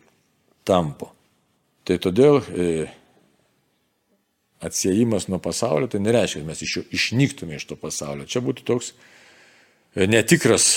tampo. 0.68 1.12
Tai 1.88 1.96
todėl 2.04 2.42
e, 2.52 2.88
atsiejimas 4.64 5.30
nuo 5.32 5.40
pasaulio, 5.44 5.88
tai 5.92 6.02
nereiškia, 6.04 6.44
kad 6.44 6.50
mes 6.52 6.64
iš 6.66 6.76
jo 6.78 6.84
išnyktume 7.00 7.58
iš 7.58 7.68
to 7.70 7.78
pasaulio. 7.80 8.28
Čia 8.28 8.44
būtų 8.46 8.66
toks 8.68 8.92
netikras 9.96 10.76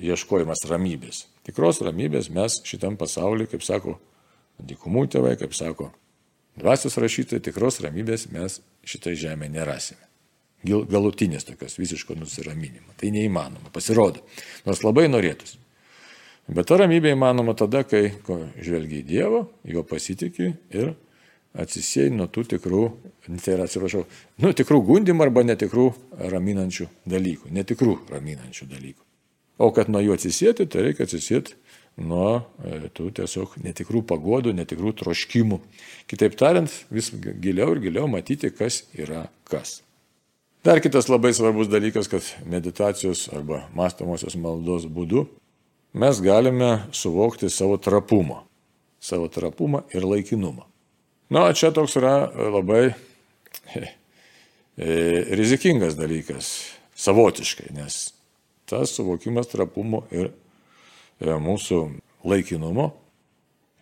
ieškojimas 0.00 0.64
ramybės. 0.70 1.24
Tikros 1.46 1.80
ramybės 1.84 2.28
mes 2.32 2.60
šitam 2.68 2.98
pasauliu, 3.00 3.48
kaip 3.50 3.64
sako 3.64 3.96
dikumų 4.60 5.06
tėvai, 5.10 5.34
kaip 5.40 5.56
sako 5.56 5.88
dvasios 6.58 6.98
rašytojai, 7.00 7.42
tikros 7.44 7.80
ramybės 7.84 8.28
mes 8.34 8.60
šitai 8.88 9.16
žemė 9.18 9.50
nerasime. 9.52 10.02
Galutinės 10.64 11.46
tokios 11.48 11.78
visiško 11.80 12.18
nusiraminimo. 12.18 12.92
Tai 13.00 13.12
neįmanoma, 13.14 13.72
pasirodo. 13.72 14.20
Nors 14.66 14.82
labai 14.84 15.06
norėtųsi. 15.08 15.56
Bet 16.50 16.66
ta 16.66 16.80
ramybė 16.80 17.14
įmanoma 17.14 17.54
tada, 17.54 17.84
kai 17.86 18.10
žvelgia 18.58 19.00
į 19.00 19.06
Dievą, 19.06 19.44
jo 19.70 19.84
pasitikė 19.86 20.50
ir 20.74 20.92
atsisėjai 21.54 22.10
nuo 22.14 22.26
tų 22.30 22.44
tikrų, 22.54 22.82
tai 23.42 23.54
yra 23.54 23.66
atsiprašau, 23.66 24.02
nu 24.42 24.52
tikrų 24.54 24.80
gundimų 24.86 25.26
arba 25.26 25.44
netikrų 25.46 25.86
raminančių 26.30 26.88
dalykų, 27.10 27.50
netikrų 27.54 27.96
raminančių 28.10 28.68
dalykų. 28.70 29.02
O 29.60 29.70
kad 29.76 29.90
nuo 29.92 30.02
jų 30.02 30.14
atsisėti, 30.16 30.66
tai 30.70 30.88
reikia 30.88 31.06
atsisėti 31.06 31.56
nuo 31.98 32.42
e, 32.64 32.88
tų 32.94 33.10
tiesiog 33.18 33.58
netikrų 33.64 34.02
pagodų, 34.08 34.54
netikrų 34.56 34.94
troškimų. 35.00 35.60
Kitaip 36.10 36.36
tariant, 36.38 36.72
vis 36.92 37.10
giliau 37.12 37.74
ir 37.74 37.82
giliau 37.84 38.08
matyti, 38.10 38.52
kas 38.54 38.84
yra 38.94 39.26
kas. 39.50 39.80
Dar 40.64 40.80
kitas 40.84 41.08
labai 41.08 41.32
svarbus 41.32 41.70
dalykas, 41.72 42.08
kad 42.12 42.26
meditacijos 42.44 43.28
arba 43.32 43.62
mastomosios 43.76 44.36
maldos 44.36 44.84
būdu 44.84 45.24
mes 45.96 46.20
galime 46.20 46.84
suvokti 46.92 47.50
savo 47.50 47.78
trapumą. 47.80 48.42
Savo 49.00 49.30
trapumą 49.32 49.86
ir 49.96 50.04
laikinumą. 50.04 50.66
Na, 51.32 51.48
čia 51.56 51.70
toks 51.72 51.96
yra 51.96 52.28
labai 52.28 52.90
e, 53.72 53.86
rizikingas 55.38 55.96
dalykas, 55.96 56.50
savotiškai, 56.98 57.70
nes 57.76 58.10
tas 58.68 58.92
suvokimas 58.94 59.48
trapumo 59.50 60.04
ir 60.14 60.30
mūsų 61.20 61.80
laikinumo, 62.28 62.90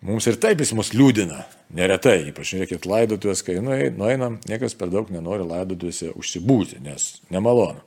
mums 0.07 0.29
ir 0.31 0.39
taip 0.43 0.63
jis 0.63 0.75
mus 0.79 0.93
liūdina, 0.95 1.45
neretai, 1.75 2.31
ypač 2.31 2.55
žiūrėkit 2.55 2.89
laidotuvės, 2.89 3.45
kai 3.47 3.59
nueinam, 3.61 4.41
niekas 4.49 4.77
per 4.79 4.93
daug 4.95 5.11
nenori 5.15 5.47
laidotuvėse 5.47 6.15
užsibūti, 6.19 6.83
nes 6.85 7.19
nemalonu. 7.35 7.85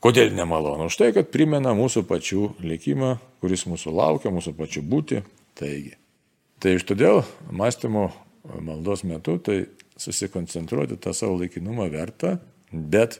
Kodėl 0.00 0.32
nemalonu? 0.32 0.88
Už 0.88 0.96
tai, 0.96 1.10
kad 1.12 1.28
primena 1.28 1.74
mūsų 1.76 2.06
pačių 2.08 2.54
likimą, 2.64 3.18
kuris 3.44 3.66
mūsų 3.68 3.92
laukia, 3.92 4.32
mūsų 4.32 4.56
pačių 4.56 4.84
būti. 4.88 5.20
Taigi, 5.60 5.98
Tai 6.60 6.74
iš 6.76 6.84
todėl 6.84 7.22
mąstymo 7.56 8.10
maldos 8.60 9.00
metu 9.08 9.38
tai 9.40 9.62
susikoncentruoti 10.00 10.98
tą 11.00 11.14
savo 11.16 11.38
laikinumą 11.40 11.86
verta, 11.88 12.34
bet 12.68 13.16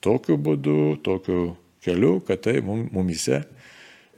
tokiu 0.00 0.38
būdu, 0.40 0.96
tokiu 1.04 1.58
keliu, 1.84 2.22
kad 2.24 2.40
tai 2.46 2.62
mumise 2.64 3.42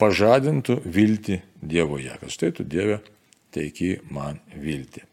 pažadintų 0.03 0.81
viltį 0.83 1.41
Dievoje, 1.63 2.15
kad 2.19 2.33
štai 2.35 2.51
tu 2.57 2.67
Dieve 2.67 2.99
teiki 3.55 3.95
man 4.11 4.41
viltį. 4.59 5.05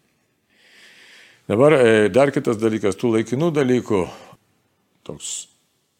Dabar 1.49 1.75
e, 1.77 1.91
dar 2.13 2.31
kitas 2.33 2.57
dalykas, 2.61 2.97
tų 2.97 3.15
laikinų 3.17 3.51
dalykų, 3.53 3.99
toks 5.05 5.33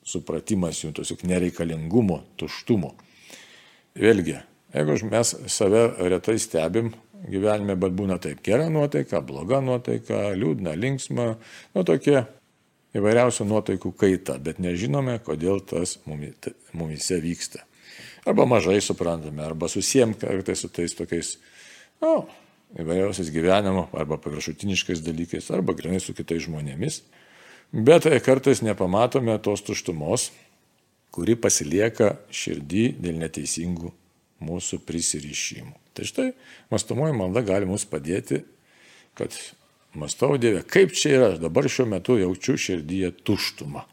supratimas 0.06 0.82
jų, 0.82 0.94
tiesiog 0.98 1.26
nereikalingumo, 1.30 2.22
tuštumo. 2.38 2.96
Vėlgi, 4.00 4.38
jeigu 4.74 4.98
mes 5.10 5.36
save 5.50 5.86
retai 6.10 6.38
stebim 6.42 6.92
gyvenime, 7.30 7.76
bet 7.78 7.94
būna 7.98 8.20
taip, 8.22 8.42
gera 8.46 8.70
nuotaika, 8.74 9.22
bloga 9.26 9.62
nuotaika, 9.66 10.30
liūdna, 10.38 10.76
linksma, 10.78 11.32
nu 11.76 11.86
tokie 11.86 12.22
įvairiausių 12.98 13.50
nuotaikų 13.50 13.94
kaita, 13.98 14.38
bet 14.42 14.62
nežinome, 14.62 15.20
kodėl 15.26 15.62
tas 15.66 15.98
mumise 16.08 17.20
vyksta 17.26 17.66
arba 18.26 18.46
mažai 18.50 18.80
suprantame, 18.84 19.44
arba 19.46 19.70
susiem 19.72 20.14
kartais 20.18 20.64
su 20.64 20.70
tais 20.74 20.96
tokiais, 20.98 21.38
na, 22.02 22.12
nu, 22.12 22.28
įvairiausiais 22.80 23.32
gyvenimo 23.34 23.88
arba 23.98 24.20
paviršutiniškais 24.22 25.02
dalykais, 25.06 25.50
arba 25.56 25.74
grinai 25.78 26.02
su 26.04 26.14
kitais 26.18 26.44
žmonėmis. 26.46 27.02
Bet 27.70 28.08
kartais 28.26 28.64
nepamatome 28.66 29.36
tos 29.46 29.62
tuštumos, 29.66 30.30
kuri 31.14 31.36
pasilieka 31.38 32.16
širdį 32.34 32.86
dėl 33.02 33.20
neteisingų 33.22 33.92
mūsų 34.46 34.82
prisirišimų. 34.88 35.76
Tai 35.98 36.08
štai 36.08 36.28
mastomoji 36.72 37.18
malda 37.18 37.44
gali 37.46 37.68
mums 37.70 37.86
padėti, 37.90 38.44
kad 39.18 39.36
mastau 39.98 40.38
Dieve, 40.40 40.62
kaip 40.64 40.94
čia 40.96 41.16
yra, 41.18 41.32
aš 41.34 41.42
dabar 41.44 41.68
šiuo 41.70 41.88
metu 41.90 42.18
jaučiu 42.20 42.56
širdyje 42.58 43.12
tuštumą. 43.28 43.84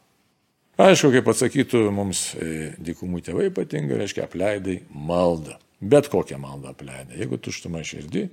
Aišku, 0.77 1.09
kaip 1.09 1.29
atsakytų 1.31 1.87
mums 1.89 2.19
e, 2.37 2.69
dykumų 2.85 3.23
tėvai 3.25 3.47
ypatingai, 3.49 3.97
reiškia 3.97 4.27
apleidai 4.27 4.75
maldą. 4.93 5.55
Bet 5.81 6.05
kokią 6.13 6.37
maldą 6.37 6.69
apleidai. 6.75 7.17
Jeigu 7.17 7.39
tuštuma 7.41 7.81
širdį, 7.85 8.27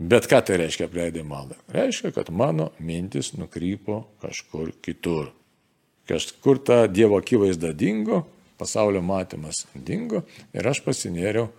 bet 0.00 0.28
ką 0.30 0.40
tai 0.48 0.56
reiškia 0.62 0.88
apleidai 0.88 1.26
maldą? 1.28 1.58
Reiškia, 1.76 2.14
kad 2.16 2.32
mano 2.32 2.70
mintis 2.80 3.34
nukrypo 3.36 4.06
kažkur 4.24 4.72
kitur. 4.80 5.28
Kažkur 6.08 6.62
ta 6.64 6.78
Dievo 6.88 7.20
akivaizda 7.20 7.74
dingo, 7.76 8.22
pasaulio 8.56 9.04
matymas 9.04 9.66
dingo 9.74 10.22
ir 10.56 10.72
aš 10.72 10.80
pasinėriau 10.88 11.50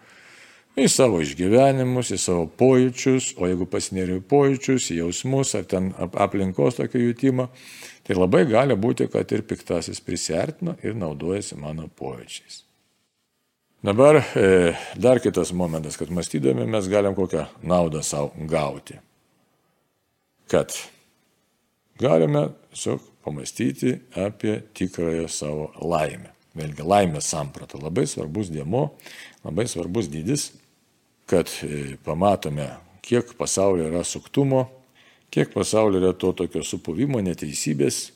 į 0.77 0.85
savo 0.91 1.19
išgyvenimus, 1.23 2.11
į 2.13 2.19
savo 2.21 2.45
pojūčius, 2.59 3.31
o 3.41 3.49
jeigu 3.49 3.65
pasinėriau 3.69 4.21
į 4.21 4.25
pojūčius, 4.29 4.91
į 4.93 4.99
jausmus 5.01 5.55
ar 5.57 5.65
ten 5.69 5.89
aplinkos 5.97 6.77
tokio 6.77 7.01
jūtimą, 7.01 7.47
tai 8.05 8.17
labai 8.17 8.43
gali 8.49 8.77
būti, 8.77 9.09
kad 9.11 9.31
ir 9.33 9.43
piktasis 9.47 10.03
prisertino 10.05 10.77
ir 10.85 10.95
naudojasi 10.97 11.57
mano 11.59 11.89
pojūčiais. 11.97 12.61
Dabar 13.87 14.19
e, 14.19 14.75
dar 14.97 15.21
kitas 15.21 15.51
momentas, 15.53 15.97
kad 15.97 16.09
mąstydami 16.13 16.65
mes 16.69 16.89
galim 16.89 17.15
kokią 17.17 17.45
naudą 17.65 18.01
savo 18.05 18.31
gauti. 18.49 18.97
Kad 20.49 20.73
galime 22.01 22.47
tiesiog 22.71 23.01
pamastyti 23.25 23.97
apie 24.17 24.61
tikrąją 24.77 25.27
savo 25.29 25.69
laimę. 25.81 26.33
Vėlgi 26.57 26.85
laimės 26.85 27.29
samprata 27.29 27.77
labai 27.77 28.07
svarbus 28.09 28.49
dėmo, 28.49 28.87
labai 29.45 29.67
svarbus 29.69 30.09
dydis, 30.09 30.49
kad 31.27 31.51
e, 31.63 31.97
pamatome, 32.03 32.69
kiek 33.03 33.33
pasaulyje 33.37 33.89
yra 33.91 34.03
suktumo, 34.07 34.65
kiek 35.33 35.51
pasaulyje 35.53 36.01
yra 36.03 36.13
to 36.15 36.31
tokio 36.35 36.63
supuvimo, 36.63 37.21
neteisybės. 37.23 38.11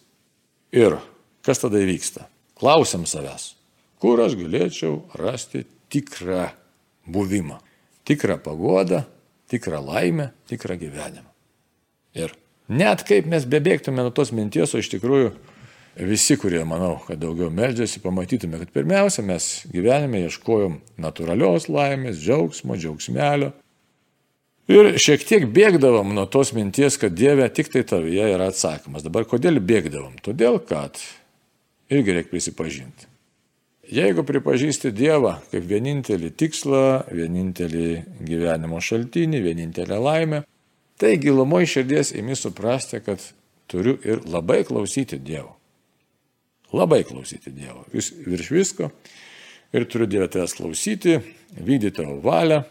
Ir 0.72 0.96
kas 1.44 1.60
tada 1.64 1.82
įvyksta? 1.84 2.28
Klausim 2.56 3.04
savęs, 3.10 3.56
kur 4.00 4.22
aš 4.24 4.38
galėčiau 4.40 5.02
rasti 5.20 5.66
tikrą 5.92 6.48
buvimą, 7.12 7.58
tikrą 8.08 8.38
pagodą, 8.44 9.04
tikrą 9.52 9.82
laimę, 9.84 10.30
tikrą 10.48 10.78
gyvenimą. 10.80 11.28
Ir 12.16 12.36
net 12.72 13.04
kaip 13.08 13.28
mes 13.28 13.48
bebėgtume 13.50 14.04
nuo 14.06 14.14
tos 14.16 14.32
minties, 14.36 14.72
o 14.72 14.80
iš 14.80 14.92
tikrųjų 14.94 15.34
visi, 16.08 16.38
kurie 16.40 16.64
manau, 16.66 16.96
kad 17.06 17.20
daugiau 17.22 17.52
meldžiasi, 17.54 18.02
pamatytume, 18.04 18.62
kad 18.62 18.72
pirmiausia 18.74 19.26
mes 19.26 19.50
gyvenime 19.72 20.24
ieškojom 20.26 20.80
natūralios 21.02 21.68
laimės, 21.70 22.22
džiaugsmo, 22.22 22.78
džiaugsmelio, 22.80 23.52
Ir 24.72 24.94
šiek 25.02 25.24
tiek 25.28 25.46
bėgdavom 25.52 26.14
nuo 26.16 26.28
tos 26.32 26.54
minties, 26.56 26.96
kad 27.02 27.16
Dieve 27.18 27.48
tik 27.52 27.72
tai 27.74 27.82
tavyje 27.88 28.28
yra 28.36 28.52
atsakymas. 28.52 29.04
Dabar 29.04 29.26
kodėl 29.28 29.58
bėgdavom? 29.60 30.20
Todėl, 30.24 30.60
kad 30.64 31.02
irgi 31.92 32.16
reikia 32.16 32.32
prisipažinti. 32.32 33.10
Jeigu 33.92 34.24
pripažįsti 34.24 34.94
Dievą 34.96 35.34
kaip 35.52 35.66
vienintelį 35.68 36.30
tikslą, 36.40 36.84
vienintelį 37.12 37.88
gyvenimo 38.24 38.80
šaltinį, 38.80 39.42
vienintelę 39.44 39.98
laimę, 40.00 40.44
tai 41.02 41.18
gilumoje 41.20 41.68
širdies 41.74 42.14
imi 42.16 42.38
suprasti, 42.40 43.02
kad 43.04 43.26
turiu 43.68 43.98
ir 44.08 44.24
labai 44.24 44.62
klausyti 44.68 45.20
Dievo. 45.20 45.58
Labai 46.74 47.04
klausyti 47.08 47.52
Dievo. 47.56 47.86
Vis, 47.94 48.12
virš 48.26 48.52
visko. 48.54 48.92
Ir 49.72 49.86
turiu 49.88 50.08
Dievę 50.08 50.28
tavęs 50.32 50.56
klausyti, 50.58 51.18
vykdyti 51.56 51.96
tavo 52.02 52.18
valią, 52.24 52.62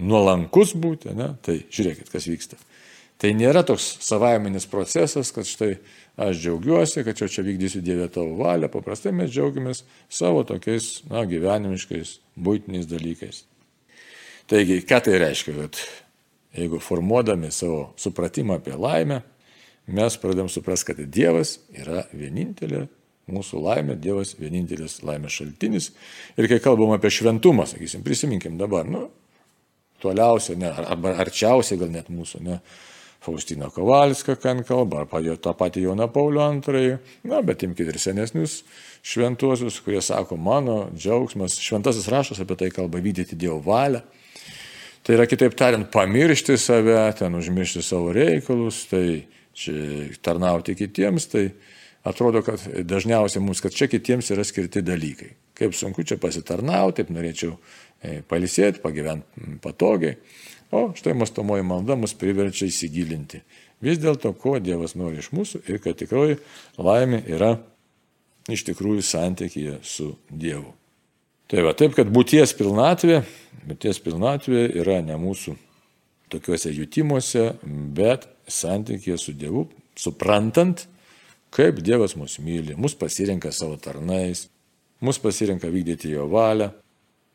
nuolankus 0.00 0.72
būti, 0.78 1.12
ne? 1.16 1.34
tai 1.44 1.58
žiūrėkit, 1.68 2.08
kas 2.12 2.28
vyksta. 2.28 2.58
Tai 3.18 3.32
nėra 3.34 3.64
toks 3.66 3.96
savaiminis 4.06 4.68
procesas, 4.70 5.32
kad 5.34 5.48
štai 5.48 5.72
aš 6.22 6.38
džiaugiuosi, 6.38 7.02
kad 7.06 7.18
jau 7.18 7.28
čia 7.30 7.42
vykdysiu 7.46 7.82
Dievę 7.84 8.06
tavo 8.14 8.36
valią, 8.38 8.70
paprastai 8.72 9.12
mes 9.16 9.32
džiaugiamės 9.34 9.82
savo 10.08 10.44
tokiais 10.46 11.02
na, 11.10 11.24
gyvenimiškais, 11.28 12.18
būtiniais 12.38 12.86
dalykais. 12.88 13.42
Taigi, 14.48 14.78
ką 14.88 15.00
tai 15.04 15.18
reiškia, 15.20 15.56
kad 15.58 15.80
jeigu 16.56 16.80
formuodami 16.80 17.50
savo 17.52 17.90
supratimą 18.00 18.60
apie 18.62 18.78
laimę, 18.78 19.20
mes 19.92 20.16
pradedam 20.20 20.48
suprasti, 20.52 20.94
kad 20.94 21.10
Dievas 21.12 21.58
yra 21.74 22.06
vienintelė 22.14 22.86
mūsų 23.32 23.62
laimė, 23.64 23.96
Dievas 24.00 24.34
vienintelis 24.38 25.00
laimės 25.06 25.38
šaltinis. 25.38 25.92
Ir 26.38 26.48
kai 26.50 26.60
kalbam 26.64 26.94
apie 26.96 27.12
šventumą, 27.12 27.68
sakysim, 27.70 28.04
prisiminkim 28.06 28.58
dabar, 28.60 28.88
nu, 28.88 29.06
toliausia, 30.02 30.58
ne, 30.58 30.70
arba 30.70 31.16
arčiausiai 31.24 31.80
gal 31.80 31.92
net 31.94 32.12
mūsų, 32.12 32.42
ne, 32.46 32.60
Faustina 33.18 33.66
Kovalska, 33.74 34.36
kan 34.38 34.62
kalba, 34.64 35.02
arba 35.02 35.20
tą 35.42 35.52
patį 35.58 35.88
Joną 35.88 36.06
Paulių 36.14 36.44
II, 36.62 36.92
na, 37.26 37.40
bet 37.42 37.64
imkite 37.66 37.90
ir 37.90 37.98
senesnius 37.98 38.60
šventuosius, 39.02 39.80
kurie 39.82 40.00
sako, 40.04 40.38
mano 40.38 40.84
džiaugsmas, 40.94 41.58
šventasis 41.62 42.08
raštas 42.12 42.42
apie 42.44 42.56
tai 42.58 42.70
kalba 42.74 43.02
vykdyti 43.02 43.38
Dievo 43.38 43.58
valią. 43.64 44.04
Tai 45.02 45.16
yra 45.16 45.26
kitaip 45.26 45.54
tariant, 45.58 45.88
pamiršti 45.90 46.58
save, 46.60 47.00
ten 47.18 47.34
užmiršti 47.38 47.82
savo 47.82 48.12
reikalus, 48.12 48.82
tai 48.90 49.24
čia 49.56 50.08
tarnauti 50.22 50.76
kitiems, 50.78 51.26
tai 51.32 51.48
atrodo, 52.08 52.42
kad 52.46 52.62
dažniausiai 52.88 53.42
mums, 53.44 53.60
kad 53.64 53.74
čia 53.74 53.88
kitiems 53.90 54.32
yra 54.34 54.44
skirti 54.46 54.82
dalykai. 54.84 55.34
Kaip 55.58 55.74
sunku 55.74 56.04
čia 56.06 56.16
pasitarnauti, 56.20 57.02
taip 57.02 57.12
norėčiau 57.14 57.56
E, 57.98 58.20
palisėti, 58.22 58.78
pagyventi 58.82 59.56
patogiai. 59.62 60.18
O 60.70 60.90
štai 60.94 61.16
mastomoji 61.18 61.64
malda 61.66 61.96
mus 61.98 62.12
priverčia 62.14 62.68
įsigilinti. 62.68 63.40
Vis 63.82 63.98
dėlto, 63.98 64.34
ko 64.38 64.58
Dievas 64.62 64.94
nori 64.98 65.18
iš 65.22 65.32
mūsų 65.34 65.64
ir 65.66 65.80
kad 65.82 65.98
tikroji 65.98 66.38
laimė 66.78 67.24
yra 67.26 67.56
iš 68.52 68.66
tikrųjų 68.68 69.02
santykėje 69.06 69.78
su 69.82 70.12
Dievu. 70.30 70.70
Tai 71.48 71.64
va, 71.64 71.72
taip, 71.74 71.96
kad 71.96 72.10
būties 72.12 72.52
pilnatvė, 72.54 73.22
būties 73.66 73.98
pilnatvė 74.04 74.66
yra 74.78 75.00
ne 75.02 75.16
mūsų 75.18 75.56
tokiuose 76.30 76.70
jutimuose, 76.76 77.48
bet 77.96 78.28
santykėje 78.46 79.18
su 79.18 79.34
Dievu, 79.34 79.64
suprantant, 79.98 80.84
kaip 81.54 81.80
Dievas 81.84 82.16
mus 82.18 82.38
myli, 82.42 82.76
mus 82.76 82.96
pasirenka 82.98 83.52
savo 83.54 83.78
tarnais, 83.80 84.46
mus 85.00 85.20
pasirenka 85.22 85.70
vykdyti 85.72 86.12
jo 86.12 86.26
valią, 86.30 86.72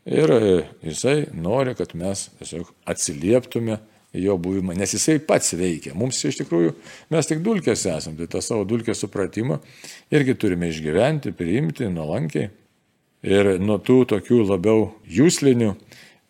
Ir 0.05 0.29
e, 0.35 0.63
jisai 0.83 1.29
nori, 1.31 1.71
kad 1.79 1.93
mes 1.95 2.25
tiesiog 2.39 2.67
atsilieptume 2.91 3.77
jo 4.19 4.35
buvimą, 4.37 4.75
nes 4.75 4.91
jisai 4.97 5.15
pats 5.23 5.55
veikia. 5.55 5.93
Mums 5.95 6.19
iš 6.27 6.41
tikrųjų, 6.41 6.73
mes 7.13 7.29
tik 7.29 7.39
dulkės 7.45 7.85
esame, 7.87 8.19
tai 8.19 8.27
tą 8.35 8.41
savo 8.43 8.65
dulkės 8.67 8.99
supratimą 9.05 9.61
irgi 10.13 10.35
turime 10.35 10.67
išgyventi, 10.73 11.31
priimti 11.37 11.87
nuolankiai. 11.91 12.51
Ir 13.23 13.53
nuo 13.63 13.77
tų 13.79 14.01
tokių 14.11 14.41
labiau 14.49 14.89
jūslinių 15.07 15.71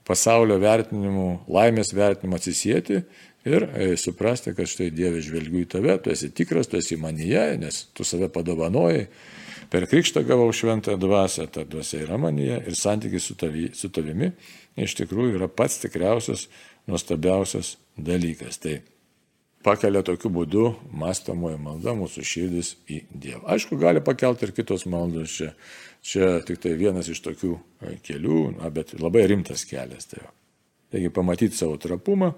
pasaulio 0.05 0.59
vertinimų, 0.61 1.27
laimės 1.49 1.95
vertinimų 1.97 2.37
atsisėti 2.37 3.01
ir 3.45 3.67
e, 3.69 3.93
suprasti, 3.99 4.55
kad 4.57 4.69
štai 4.69 4.89
Dieve 4.95 5.21
žvelgiu 5.23 5.63
į 5.63 5.69
tave, 5.75 5.97
tu 6.01 6.11
esi 6.13 6.31
tikras, 6.35 6.69
tu 6.71 6.79
esi 6.79 6.97
manyje, 6.99 7.45
nes 7.61 7.85
tu 7.93 8.07
save 8.07 8.31
padovanojai 8.33 9.07
Per 9.73 9.87
krikštą 9.89 10.21
gavau 10.21 10.51
šventą 10.53 10.93
dvasę, 11.01 11.47
ta 11.49 11.63
dvasia 11.65 12.03
yra 12.03 12.17
manyje 12.21 12.59
ir 12.69 12.75
santykis 12.77 13.25
su, 13.25 13.33
tavi, 13.33 13.71
su 13.73 13.89
tavimi 13.89 14.29
iš 14.77 14.93
tikrųjų 14.99 15.39
yra 15.39 15.47
pats 15.49 15.79
tikriausias, 15.81 16.43
nuostabiausias 16.85 17.71
dalykas. 17.97 18.59
Tai 18.61 18.75
pakelia 19.65 20.03
tokiu 20.05 20.29
būdu 20.33 20.67
mąstamoji 20.93 21.57
malda 21.57 21.95
mūsų 21.97 22.25
širdis 22.29 22.75
į 22.85 22.99
Dievą. 23.09 23.47
Aišku, 23.55 23.79
gali 23.81 24.03
pakelti 24.05 24.45
ir 24.45 24.53
kitos 24.53 24.85
maldos 24.85 25.33
čia. 25.39 25.49
Čia 26.03 26.33
tik 26.43 26.57
tai 26.59 26.75
vienas 26.75 27.07
iš 27.07 27.23
tokių 27.23 27.53
e, 27.55 27.97
kelių, 28.03 28.39
na, 28.59 28.69
bet 28.75 28.91
labai 28.99 29.23
rimtas 29.31 29.63
kelias. 29.65 30.09
Tai 30.11 30.25
Taigi 30.93 31.09
pamatyti 31.09 31.55
savo 31.57 31.79
trapumą 31.81 32.33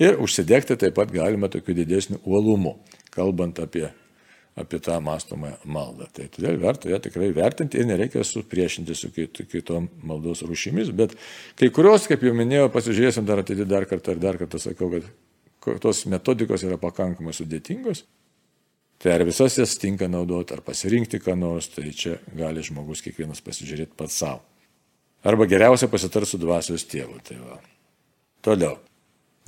ir 0.00 0.18
užsidegti 0.22 0.76
taip 0.80 0.96
pat 0.96 1.12
galima 1.12 1.50
tokiu 1.52 1.74
didesniu 1.76 2.20
uolumu, 2.24 2.76
kalbant 3.14 3.60
apie, 3.62 3.86
apie 4.58 4.80
tą 4.82 4.98
mąstomą 5.04 5.52
maldą. 5.64 6.08
Tai 6.16 6.28
todėl 6.34 6.60
verta 6.62 6.90
ją 6.90 7.00
tikrai 7.04 7.30
vertinti 7.36 7.80
ir 7.80 7.88
nereikia 7.90 8.24
supriešinti 8.26 8.96
su 8.96 9.12
kitom 9.12 9.90
maldos 10.02 10.44
rūšimis, 10.46 10.92
bet 10.96 11.16
kai 11.60 11.70
kurios, 11.74 12.08
kaip 12.10 12.24
jau 12.24 12.32
minėjau, 12.36 12.70
pasižiūrėsim 12.74 13.28
dar 13.28 13.44
atidį 13.44 13.68
dar 13.68 13.88
kartą 13.90 14.16
ir 14.16 14.24
dar 14.24 14.40
kartą 14.40 14.62
sakau, 14.62 14.90
kad 14.96 15.80
tos 15.84 16.06
metodikos 16.08 16.64
yra 16.64 16.80
pakankamai 16.80 17.36
sudėtingos. 17.36 18.06
Tai 19.00 19.14
ar 19.16 19.24
visas 19.24 19.54
jas 19.56 19.78
tinka 19.80 20.10
naudoti, 20.12 20.52
ar 20.52 20.60
pasirinkti 20.60 21.22
ką 21.24 21.32
nors, 21.40 21.70
tai 21.72 21.88
čia 21.96 22.18
gali 22.36 22.60
žmogus 22.60 23.00
kiekvienas 23.00 23.40
pasižiūrėti 23.40 23.96
pats 23.96 24.18
savo. 24.20 24.44
Arba 25.24 25.46
geriausia 25.48 25.88
pasitart 25.88 26.28
su 26.28 26.40
dvasios 26.40 26.84
tėvu. 26.88 27.16
Tai 27.24 27.40
va. 27.40 27.58
Toliau. 28.44 28.78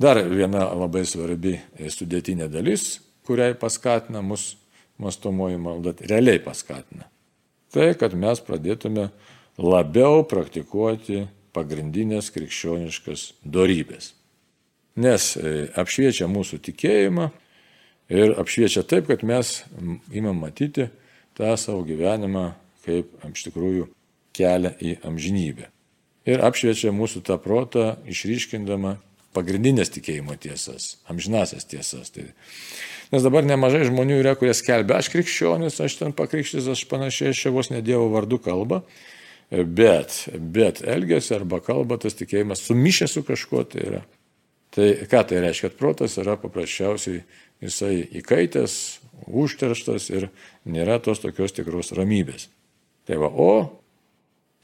Dar 0.03 0.19
viena 0.27 0.65
labai 0.75 1.05
svarbi 1.07 1.57
sudėtinė 1.79 2.49
dalis, 2.51 2.97
kuriai 3.27 3.55
paskatina 3.55 4.23
mus 4.25 4.53
mastomoji 5.01 5.59
malda, 5.61 5.95
realiai 6.03 6.41
paskatina. 6.43 7.07
Tai, 7.73 7.93
kad 7.97 8.13
mes 8.17 8.41
pradėtume 8.45 9.07
labiau 9.57 10.25
praktikuoti 10.29 11.23
pagrindinės 11.55 12.29
krikščioniškas 12.35 13.31
darybės 13.45 14.11
nes 14.95 15.33
e, 15.37 15.53
apšviečia 15.79 16.27
mūsų 16.29 16.59
tikėjimą 16.69 17.29
ir 18.13 18.35
apšviečia 18.39 18.83
taip, 18.85 19.09
kad 19.09 19.23
mes 19.25 19.63
imam 20.13 20.43
matyti 20.43 20.89
tą 21.37 21.53
savo 21.57 21.83
gyvenimą 21.87 22.51
kaip 22.85 23.13
iš 23.31 23.47
tikrųjų 23.47 23.87
kelią 24.35 24.73
į 24.81 24.97
amžinybę. 25.07 25.69
Ir 26.29 26.43
apšviečia 26.45 26.93
mūsų 26.95 27.23
tą 27.25 27.37
protą, 27.41 27.93
išryškindama 28.09 28.97
pagrindinės 29.35 29.91
tikėjimo 29.93 30.37
tiesas, 30.41 30.97
amžinasias 31.11 31.67
tiesas. 31.69 32.13
Tai, 32.13 32.27
nes 33.13 33.25
dabar 33.25 33.45
nemažai 33.47 33.85
žmonių 33.89 34.21
yra, 34.21 34.35
kurie 34.39 34.55
skelbia, 34.57 35.01
aš 35.01 35.11
krikščionis, 35.13 35.81
aš 35.83 35.99
ten 36.01 36.15
pakrikštis, 36.17 36.69
aš 36.73 36.85
panašiai, 36.91 37.35
aš 37.35 37.45
vos 37.55 37.73
ne 37.73 37.83
Dievo 37.85 38.09
vardu 38.13 38.39
kalba, 38.43 38.83
bet, 39.51 40.23
bet 40.37 40.81
elgesi 40.85 41.35
arba 41.37 41.61
kalba 41.63 41.99
tas 42.01 42.17
tikėjimas 42.17 42.65
sumišę 42.65 43.11
su 43.11 43.25
kažkuo, 43.27 43.65
tai 43.69 43.87
yra 43.91 44.03
Tai 44.73 45.05
ką 45.05 45.21
tai 45.29 45.41
reiškia, 45.43 45.69
kad 45.69 45.77
protas 45.77 46.15
yra 46.17 46.33
paprasčiausiai 46.41 47.21
jisai 47.61 48.07
įkaitęs, 48.17 48.75
užterštas 49.29 50.09
ir 50.09 50.31
nėra 50.65 50.97
tos 51.03 51.21
tokios 51.21 51.53
tikros 51.53 51.93
ramybės. 51.93 52.47
Tai 53.05 53.19
va, 53.21 53.29
o 53.29 53.51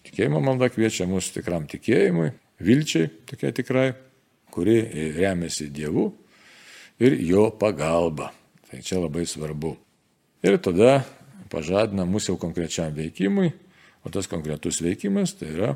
tikėjimo 0.07 0.41
malda 0.41 0.71
kviečia 0.73 1.05
mus 1.09 1.29
tikram 1.35 1.67
tikėjimui, 1.69 2.31
vilčiai 2.57 3.11
tokia 3.29 3.53
tikrai, 3.53 3.91
kuri 4.51 4.81
remiasi 5.17 5.69
Dievu 5.73 6.09
ir 6.99 7.17
jo 7.23 7.49
pagalba. 7.59 8.31
Tai 8.69 8.81
čia 8.85 8.99
labai 9.01 9.25
svarbu. 9.25 9.73
Ir 10.45 10.59
tada 10.61 11.01
pažadina 11.49 12.05
mūsų 12.05 12.35
jau 12.35 12.41
konkrečiam 12.41 12.93
veikimui, 12.95 13.49
o 14.05 14.11
tas 14.13 14.29
konkretus 14.29 14.81
veikimas 14.85 15.33
tai 15.39 15.53
yra 15.55 15.71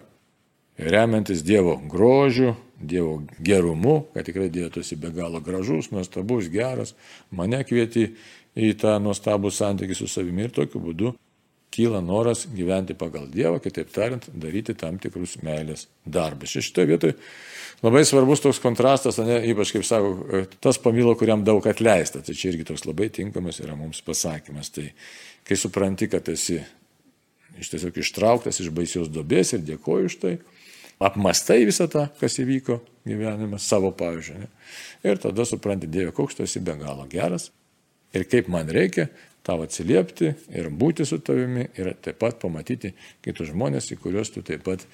remiantis 0.78 1.44
Dievo 1.46 1.76
grožiu, 1.90 2.56
Dievo 2.80 3.22
gerumu, 3.40 4.04
kad 4.14 4.26
tikrai 4.28 4.50
Dievas 4.52 4.78
esi 4.82 4.98
be 5.00 5.12
galo 5.14 5.40
gražus, 5.40 5.92
nuostabus, 5.92 6.50
geras, 6.52 6.94
mane 7.32 7.62
kvieti 7.64 8.10
į 8.54 8.74
tą 8.82 8.98
nuostabų 9.02 9.52
santykį 9.54 9.98
su 9.98 10.08
savimi 10.12 10.48
ir 10.48 10.54
tokiu 10.54 10.82
būdu 10.84 11.14
kyla 11.74 12.02
noras 12.06 12.46
gyventi 12.54 12.96
pagal 12.98 13.26
Dievą, 13.34 13.58
kitaip 13.64 13.90
tariant, 13.94 14.28
daryti 14.30 14.76
tam 14.78 15.00
tikrus 15.02 15.40
meilės 15.46 15.88
darbus. 16.06 16.54
Šitoje 16.54 16.90
vietoje 16.92 17.16
labai 17.84 18.04
svarbus 18.08 18.44
toks 18.44 18.62
kontrastas, 18.64 19.18
ne, 19.26 19.40
ypač 19.52 19.74
kaip 19.76 19.88
sako, 19.88 20.46
tas 20.64 20.80
pamilo, 20.82 21.16
kuriam 21.20 21.44
daug 21.46 21.66
atleista. 21.70 22.22
Tai 22.24 22.38
čia 22.38 22.54
irgi 22.54 22.68
toks 22.70 22.86
labai 22.88 23.10
tinkamas 23.14 23.60
yra 23.64 23.76
mums 23.80 24.04
pasakymas. 24.06 24.72
Tai 24.76 24.88
kai 25.48 25.60
supranti, 25.60 26.10
kad 26.12 26.30
esi 26.32 26.62
iš 27.60 27.74
tiesiog 27.74 27.98
ištrauktas 28.02 28.62
iš 28.62 28.72
baisios 28.74 29.12
dobės 29.14 29.54
ir 29.54 29.66
dėkoju 29.66 30.10
už 30.10 30.20
tai, 30.22 30.38
apmastai 31.04 31.64
visą 31.68 31.90
tą, 31.92 32.08
kas 32.22 32.40
įvyko 32.42 32.80
gyvenime, 33.08 33.60
savo 33.62 33.92
pavyzdžių. 33.98 34.40
Ne? 34.40 34.50
Ir 35.06 35.20
tada 35.22 35.46
supranti, 35.48 35.90
Dieve, 35.92 36.14
koks 36.16 36.38
tu 36.38 36.46
esi 36.48 36.64
be 36.64 36.76
galo 36.80 37.06
geras 37.12 37.50
ir 38.14 38.26
kaip 38.30 38.50
man 38.52 38.70
reikia 38.72 39.10
tau 39.44 39.64
atsiliepti 39.64 40.32
ir 40.56 40.70
būti 40.72 41.06
su 41.08 41.20
tavimi 41.24 41.66
ir 41.76 41.92
taip 42.04 42.22
pat 42.22 42.40
pamatyti 42.42 42.94
kitus 43.24 43.52
žmonės, 43.52 43.92
į 43.92 44.00
kuriuos 44.00 44.32
tu 44.32 44.44
taip 44.46 44.64
pat 44.66 44.86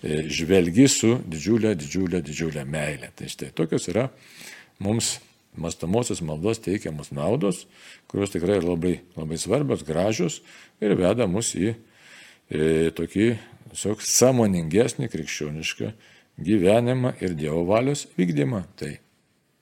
e, 0.00 0.24
žvelgi 0.32 0.88
su 0.88 1.14
didžiulė, 1.28 1.74
didžiulė, 1.78 2.22
didžiulė 2.24 2.64
meilė. 2.68 3.12
Tai 3.16 3.28
štai 3.28 3.50
tokios 3.56 3.88
yra 3.92 4.08
mums 4.80 5.18
mastamosios 5.58 6.22
maldos 6.24 6.62
teikiamos 6.64 7.12
naudos, 7.12 7.66
kurios 8.08 8.32
tikrai 8.32 8.58
yra 8.62 8.72
labai, 8.72 8.94
labai 9.18 9.40
svarbios, 9.40 9.84
gražios 9.84 10.40
ir 10.80 10.96
veda 10.96 11.28
mus 11.28 11.52
į 11.58 11.74
e, 11.74 12.88
tokį 12.96 13.28
tiesiog 13.68 14.00
samoningesnį 14.00 15.10
krikščionišką 15.12 15.92
gyvenimą 16.40 17.12
ir 17.20 17.36
Dievo 17.36 17.66
valios 17.68 18.06
vykdymą. 18.16 18.64
Tai 18.78 18.94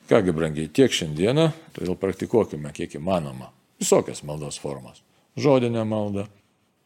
kągi 0.06 0.36
brangiai 0.36 0.70
tiek 0.70 0.94
šiandieną, 0.94 1.50
todėl 1.74 1.98
praktikuokime 1.98 2.70
kiek 2.76 3.00
įmanoma 3.00 3.55
visokias 3.80 4.22
maldos 4.26 4.58
formas. 4.60 5.02
Žodinę 5.36 5.84
maldą, 5.84 6.26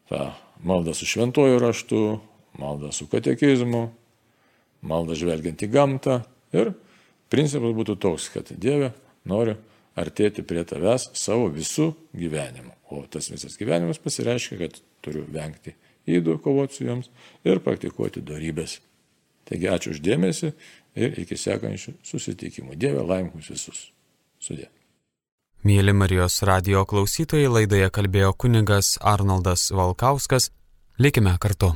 tą 0.09 0.31
maldą 0.63 0.93
su 0.93 1.07
šventuoju 1.07 1.59
raštu, 1.59 2.19
maldą 2.59 2.91
su 2.91 3.07
katekizmu, 3.07 3.89
maldą 4.81 5.15
žvelgiant 5.15 5.61
į 5.61 5.69
gamtą 5.71 6.21
ir 6.55 6.73
principas 7.31 7.75
būtų 7.77 7.95
toks, 8.01 8.29
kad 8.33 8.51
Dieve 8.51 8.91
noriu 9.25 9.55
artėti 9.95 10.43
prie 10.47 10.63
tavęs 10.67 11.09
savo 11.17 11.49
visų 11.51 11.91
gyvenimu. 12.15 12.75
O 12.91 13.05
tas 13.07 13.29
visas 13.31 13.55
gyvenimas 13.59 14.01
pasireiškia, 14.03 14.59
kad 14.59 14.79
turiu 15.03 15.23
vengti 15.31 15.75
įdų, 16.11 16.39
kovoti 16.43 16.79
su 16.79 16.87
joms 16.87 17.11
ir 17.47 17.61
praktikuoti 17.63 18.23
darybės. 18.25 18.79
Taigi 19.47 19.71
ačiū 19.71 19.95
uždėmesi 19.95 20.51
ir 20.99 21.17
iki 21.23 21.39
sekančių 21.39 21.95
susitikimų. 22.07 22.75
Dieve 22.79 23.03
laimkus 23.07 23.51
visus. 23.53 23.87
Sudė. 24.41 24.69
Mėly 25.61 25.93
Marijos 25.93 26.39
radio 26.49 26.81
klausytojai 26.89 27.51
laidoje 27.53 27.91
kalbėjo 27.93 28.31
kuningas 28.33 28.95
Arnoldas 29.13 29.67
Valkauskas. 29.69 30.49
Likime 30.97 31.35
kartu. 31.37 31.75